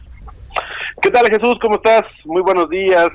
[1.02, 1.58] ¿Qué tal Jesús?
[1.62, 2.04] ¿Cómo estás?
[2.26, 3.10] Muy buenos días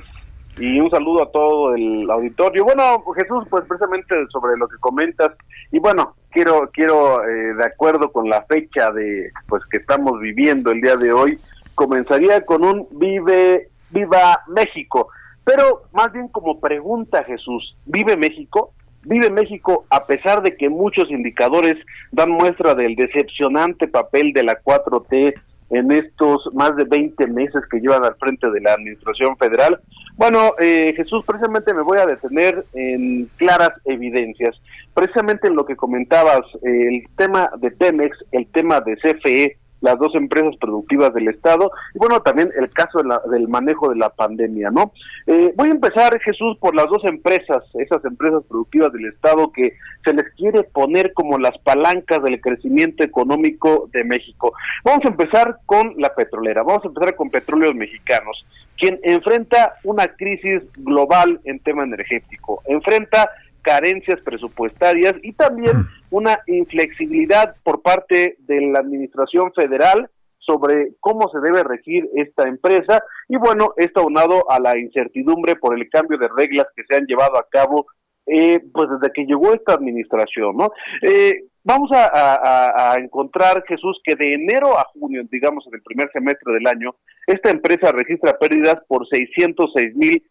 [0.59, 2.63] y un saludo a todo el auditorio.
[2.63, 5.31] Bueno, Jesús, pues precisamente sobre lo que comentas
[5.71, 10.71] y bueno, quiero quiero eh, de acuerdo con la fecha de pues que estamos viviendo
[10.71, 11.39] el día de hoy,
[11.75, 15.09] comenzaría con un vive viva México,
[15.43, 18.73] pero más bien como pregunta Jesús, ¿vive México?
[19.05, 21.75] Vive México a pesar de que muchos indicadores
[22.11, 25.33] dan muestra del decepcionante papel de la 4T
[25.73, 29.79] en estos más de 20 meses que llevan al frente de la Administración Federal.
[30.15, 34.55] Bueno, eh, Jesús, precisamente me voy a detener en claras evidencias.
[34.93, 40.15] Precisamente en lo que comentabas, el tema de Pemex, el tema de CFE las dos
[40.15, 44.93] empresas productivas del Estado y bueno, también el caso del manejo de la pandemia, ¿no?
[45.27, 49.73] Eh, voy a empezar, Jesús, por las dos empresas, esas empresas productivas del Estado que
[50.05, 54.53] se les quiere poner como las palancas del crecimiento económico de México.
[54.85, 58.45] Vamos a empezar con la petrolera, vamos a empezar con Petróleos Mexicanos,
[58.77, 63.29] quien enfrenta una crisis global en tema energético, enfrenta
[63.63, 65.87] carencias presupuestarias y también mm.
[66.11, 73.01] una inflexibilidad por parte de la Administración Federal sobre cómo se debe regir esta empresa
[73.29, 77.05] y bueno, esto aunado a la incertidumbre por el cambio de reglas que se han
[77.05, 77.87] llevado a cabo
[78.25, 80.71] eh, pues desde que llegó esta administración, ¿no?
[81.01, 86.09] Eh, vamos a, a, encontrar, Jesús, que de enero a junio, digamos en el primer
[86.11, 86.95] semestre del año,
[87.27, 90.23] esta empresa registra pérdidas por 606 mil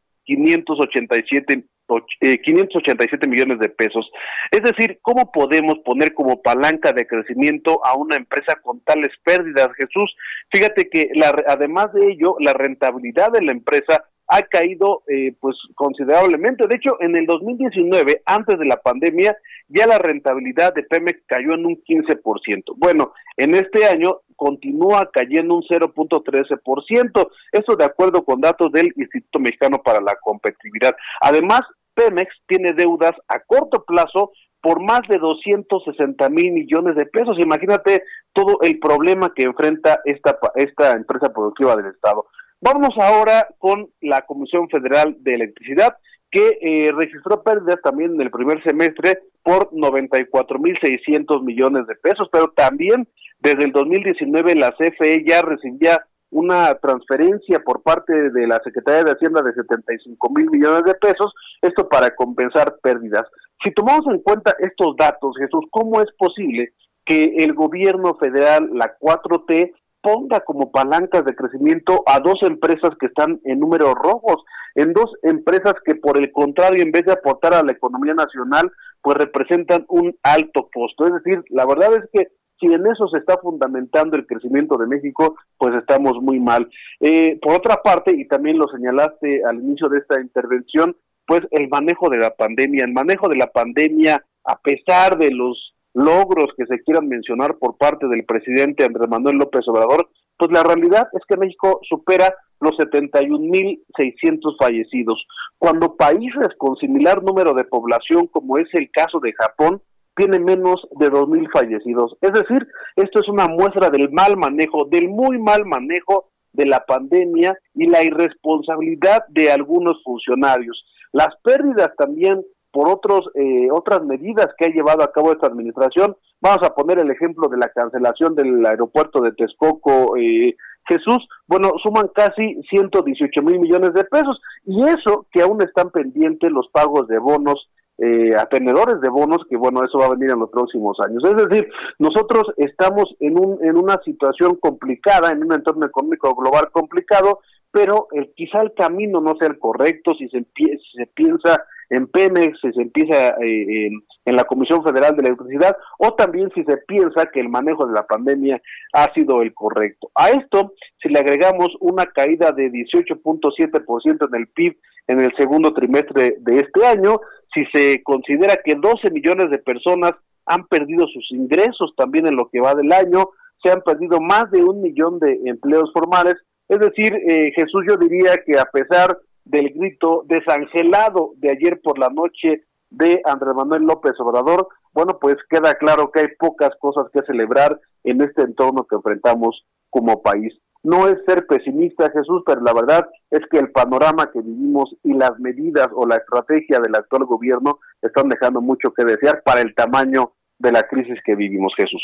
[2.01, 4.11] 587 587 eh, millones de pesos.
[4.51, 9.70] Es decir, ¿cómo podemos poner como palanca de crecimiento a una empresa con tales pérdidas,
[9.76, 10.14] Jesús?
[10.51, 15.57] Fíjate que la, además de ello, la rentabilidad de la empresa ha caído eh, pues
[15.74, 16.66] considerablemente.
[16.66, 19.36] De hecho, en el 2019, antes de la pandemia,
[19.68, 22.74] ya la rentabilidad de Pemex cayó en un 15%.
[22.76, 27.30] Bueno, en este año continúa cayendo un 0.13%.
[27.53, 30.95] Eso de acuerdo con datos del Instituto Mexicano para la Competitividad.
[31.20, 31.61] Además,
[31.95, 37.38] Pemex tiene deudas a corto plazo por más de 260 mil millones de pesos.
[37.38, 42.26] Imagínate todo el problema que enfrenta esta, esta empresa productiva del Estado.
[42.61, 45.97] Vámonos ahora con la Comisión Federal de Electricidad,
[46.30, 51.97] que eh, registró pérdidas también en el primer semestre por 94 mil 600 millones de
[51.97, 53.09] pesos, pero también
[53.40, 59.12] desde el 2019 la CFE ya recibía una transferencia por parte de la Secretaría de
[59.12, 63.24] Hacienda de 75 mil millones de pesos, esto para compensar pérdidas.
[63.62, 66.72] Si tomamos en cuenta estos datos, Jesús, ¿cómo es posible
[67.05, 73.07] que el gobierno federal, la 4T, ponga como palancas de crecimiento a dos empresas que
[73.07, 74.43] están en números rojos,
[74.74, 78.72] en dos empresas que por el contrario, en vez de aportar a la economía nacional,
[79.01, 81.07] pues representan un alto costo.
[81.07, 82.28] Es decir, la verdad es que
[82.63, 86.69] si en eso se está fundamentando el crecimiento de México, pues estamos muy mal.
[87.01, 90.97] Eh, por otra parte, y también lo señalaste al inicio de esta intervención,
[91.27, 95.75] pues el manejo de la pandemia, el manejo de la pandemia, a pesar de los
[95.95, 100.09] logros que se quieran mencionar por parte del presidente Andrés Manuel López Obrador,
[100.39, 105.27] pues la realidad es que México supera los 71.600 fallecidos,
[105.59, 109.83] cuando países con similar número de población, como es el caso de Japón,
[110.17, 112.17] tiene menos de 2.000 fallecidos.
[112.21, 116.85] Es decir, esto es una muestra del mal manejo, del muy mal manejo de la
[116.85, 120.85] pandemia y la irresponsabilidad de algunos funcionarios.
[121.13, 126.17] Las pérdidas también por otros, eh, otras medidas que ha llevado a cabo esta administración.
[126.41, 130.57] Vamos a poner el ejemplo de la cancelación del aeropuerto de Texcoco, eh,
[130.89, 136.51] Jesús, bueno, suman casi 118 mil millones de pesos y eso que aún están pendientes
[136.51, 137.69] los pagos de bonos
[138.05, 141.22] eh, a de bonos, que bueno, eso va a venir en los próximos años.
[141.24, 141.68] Es decir,
[142.00, 147.38] nosotros estamos en, un, en una situación complicada, en un entorno económico global complicado,
[147.70, 152.59] pero quizá el camino no sea el correcto si se, si se piensa en Pemex,
[152.61, 153.90] si se empieza eh,
[154.24, 157.92] en, la Comisión Federal de Electricidad, o también si se piensa que el manejo de
[157.92, 158.61] la pandemia
[158.94, 160.11] ha sido el correcto.
[160.16, 164.76] A esto, si le agregamos una caída de 18.7% en el PIB
[165.09, 167.20] en el segundo trimestre de este año,
[167.55, 170.12] si se considera que 12 millones de personas
[170.46, 173.30] han perdido sus ingresos también en lo que va del año,
[173.62, 176.36] se han perdido más de un millón de empleos formales,
[176.68, 181.98] es decir, eh, Jesús yo diría que a pesar del grito desangelado de ayer por
[181.98, 187.07] la noche de Andrés Manuel López Obrador, bueno, pues queda claro que hay pocas cosas
[187.12, 190.53] que celebrar en este entorno que enfrentamos como país.
[190.85, 195.14] No es ser pesimista, Jesús, pero la verdad es que el panorama que vivimos y
[195.14, 199.74] las medidas o la estrategia del actual gobierno están dejando mucho que desear para el
[199.74, 202.03] tamaño de la crisis que vivimos, Jesús.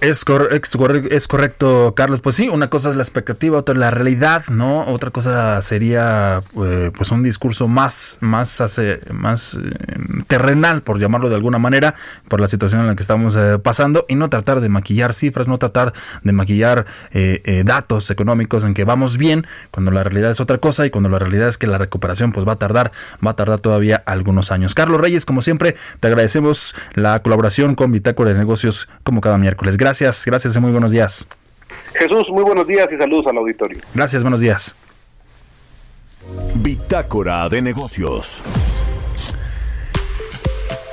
[0.00, 0.24] Es,
[1.10, 2.20] es, correcto, Carlos.
[2.20, 4.86] Pues sí, una cosa es la expectativa, otra es la realidad, ¿no?
[4.86, 8.62] Otra cosa sería, eh, pues, un discurso más, más,
[9.12, 9.80] más eh,
[10.28, 11.96] terrenal, por llamarlo de alguna manera,
[12.28, 15.48] por la situación en la que estamos eh, pasando, y no tratar de maquillar cifras,
[15.48, 16.86] no tratar de maquillar
[17.64, 21.18] datos económicos en que vamos bien, cuando la realidad es otra cosa y cuando la
[21.18, 22.92] realidad es que la recuperación, pues, va a tardar,
[23.26, 24.76] va a tardar todavía algunos años.
[24.76, 29.78] Carlos Reyes, como siempre, te agradecemos la colaboración con Bitácora de Negocios como cada miércoles.
[29.80, 31.26] Gracias, gracias y muy buenos días.
[31.94, 33.80] Jesús, muy buenos días y saludos al auditorio.
[33.94, 34.76] Gracias, buenos días.
[36.56, 38.44] Bitácora de negocios.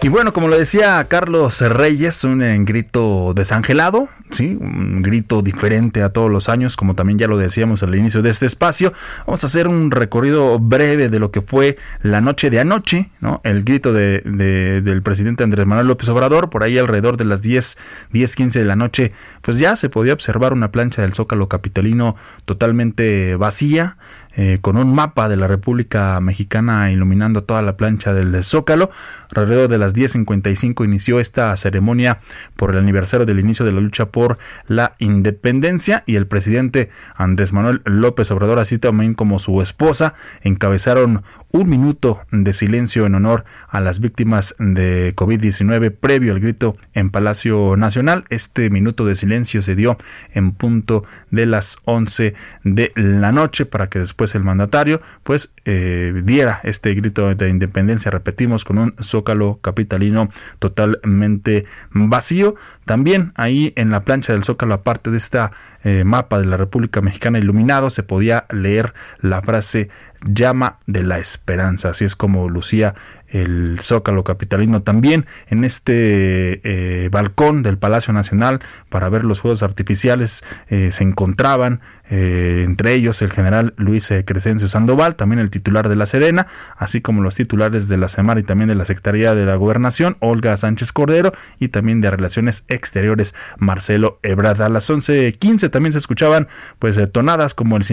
[0.08, 4.58] Y bueno, como lo decía Carlos Reyes, un eh, grito desangelado, ¿sí?
[4.58, 8.30] un grito diferente a todos los años, como también ya lo decíamos al inicio de
[8.30, 8.93] este espacio.
[9.26, 13.41] Vamos a hacer un recorrido breve de lo que fue la noche de anoche, ¿no?
[13.43, 17.78] el grito de, del presidente Andrés Manuel López Obrador, por ahí alrededor de las 10,
[18.14, 22.16] 10, 15 de la noche, pues ya se podía observar una plancha del Zócalo Capitalino
[22.45, 23.97] totalmente vacía,
[24.40, 28.92] eh, con un mapa de la República Mexicana iluminando toda la plancha del Zócalo.
[29.36, 32.20] Alrededor de las 10.55 inició esta ceremonia
[32.56, 37.52] por el aniversario del inicio de la lucha por la independencia y el presidente Andrés
[37.52, 40.14] Manuel López Obrador, así también como su esposa,
[40.44, 46.76] encabezaron un minuto de silencio en honor a las víctimas de COVID-19 previo al grito
[46.94, 48.26] en Palacio Nacional.
[48.30, 49.98] Este minuto de silencio se dio
[50.32, 56.14] en punto de las 11 de la noche para que después el mandatario pues eh,
[56.24, 62.56] diera este grito de independencia, repetimos, con un zócalo capitalino totalmente vacío.
[62.86, 65.52] También ahí en la plancha del zócalo, aparte de esta
[65.84, 69.90] eh, mapa de la República Mexicana iluminado, se podía leer la frase
[70.26, 71.89] llama de la esperanza.
[71.89, 72.95] Así es como lucía
[73.28, 74.82] el Zócalo Capitalino.
[74.82, 78.59] También en este eh, balcón del Palacio Nacional
[78.89, 84.68] para ver los fuegos artificiales eh, se encontraban eh, entre ellos el general Luis Crescencio
[84.68, 86.47] Sandoval, también el titular de la Sedena,
[86.78, 90.15] así como los titulares de la SEMAR y también de la Secretaría de la Gobernación,
[90.20, 94.61] Olga Sánchez Cordero, y también de Relaciones Exteriores, Marcelo Ebrard.
[94.61, 96.47] A las 11.15 también se escuchaban
[96.80, 97.84] pues tonadas como el,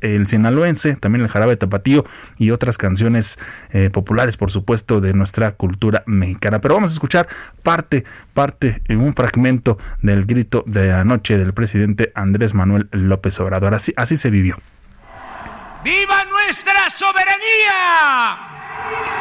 [0.00, 2.04] el sinaloense, también el jarabe tapatío
[2.36, 3.38] y otras canciones
[3.92, 6.60] populares, por supuesto de nuestra cultura mexicana.
[6.60, 7.28] Pero vamos a escuchar
[7.62, 8.04] parte,
[8.34, 13.74] parte, un fragmento del grito de anoche del presidente Andrés Manuel López Obrador.
[13.74, 14.56] Así, así se vivió.
[15.84, 18.38] ¡Viva nuestra soberanía!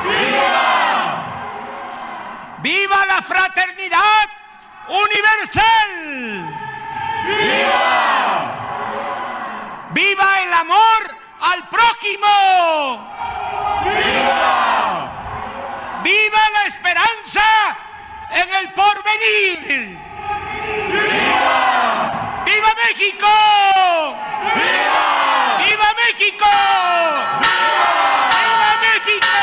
[0.04, 1.24] ¡Viva!
[2.64, 4.28] ¡Viva la fraternidad
[4.90, 6.50] universal!
[7.28, 8.54] ¡Viva!
[9.94, 12.28] ¡Viva el amor al prójimo!
[13.84, 15.12] ¡Viva!
[16.04, 17.78] ¡Viva la esperanza
[18.32, 20.00] en el porvenir!
[20.92, 22.44] ¡Viva!
[22.46, 23.28] ¡Viva México!
[24.56, 25.58] ¡Viva!
[25.60, 26.52] ¡Viva México!
[28.32, 29.38] ¡Viva México!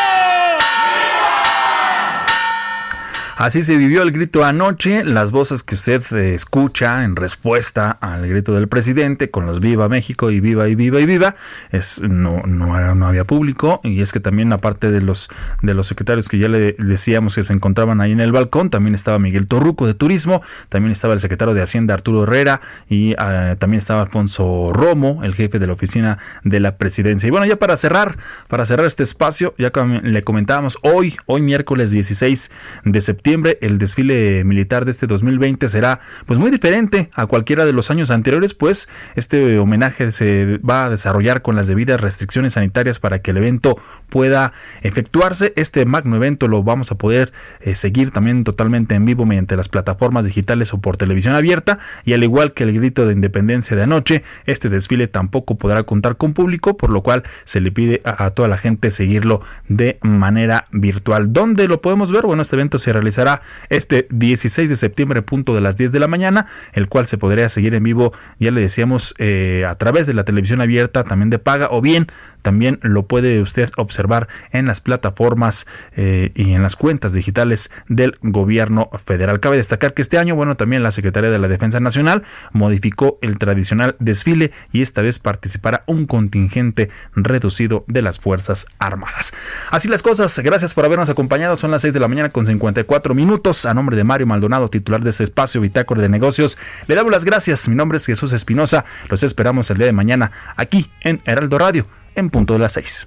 [3.37, 8.29] Así se vivió el grito anoche, las voces que usted eh, escucha en respuesta al
[8.29, 11.35] grito del presidente con los viva México y viva y viva y viva,
[11.73, 15.31] es no no, no había público y es que también aparte de los
[15.63, 18.95] de los secretarios que ya le decíamos que se encontraban ahí en el balcón, también
[18.95, 23.57] estaba Miguel Torruco de Turismo, también estaba el secretario de Hacienda Arturo Herrera y ah,
[23.59, 27.27] también estaba Alfonso Romo, el jefe de la oficina de la presidencia.
[27.27, 28.17] Y bueno, ya para cerrar,
[28.47, 29.73] para cerrar este espacio, ya
[30.03, 32.51] le comentábamos hoy, hoy miércoles 16
[32.85, 33.25] de septiembre
[33.61, 38.11] el desfile militar de este 2020 será pues muy diferente a cualquiera de los años
[38.11, 43.33] anteriores, pues este homenaje se va a desarrollar con las debidas restricciones sanitarias para que
[43.33, 43.77] el evento
[44.09, 45.53] pueda efectuarse.
[45.57, 49.69] Este magno evento lo vamos a poder eh, seguir también totalmente en vivo mediante las
[49.69, 53.83] plataformas digitales o por televisión abierta y al igual que el grito de independencia de
[53.83, 58.25] anoche, este desfile tampoco podrá contar con público, por lo cual se le pide a,
[58.25, 61.33] a toda la gente seguirlo de manera virtual.
[61.33, 62.27] ¿Dónde lo podemos ver?
[62.27, 66.01] Bueno, este evento se realiza será este 16 de septiembre, punto de las 10 de
[66.01, 70.07] la mañana, el cual se podría seguir en vivo, ya le decíamos, eh, a través
[70.07, 72.09] de la televisión abierta, también de paga, o bien
[72.45, 78.15] también lo puede usted observar en las plataformas eh, y en las cuentas digitales del
[78.21, 79.41] gobierno federal.
[79.41, 83.39] Cabe destacar que este año, bueno, también la Secretaría de la Defensa Nacional modificó el
[83.39, 89.33] tradicional desfile y esta vez participará un contingente reducido de las Fuerzas Armadas.
[89.71, 93.04] Así las cosas, gracias por habernos acompañado, son las 6 de la mañana con 54
[93.13, 93.67] minutos.
[93.67, 97.27] A nombre de Mario Maldonado, titular de este espacio Bitácora de Negocios, le damos las
[97.27, 97.69] gracias.
[97.69, 98.87] Mi nombre es Jesús Espinosa.
[99.11, 103.07] Los esperamos el día de mañana aquí en Heraldo Radio en punto de las 6.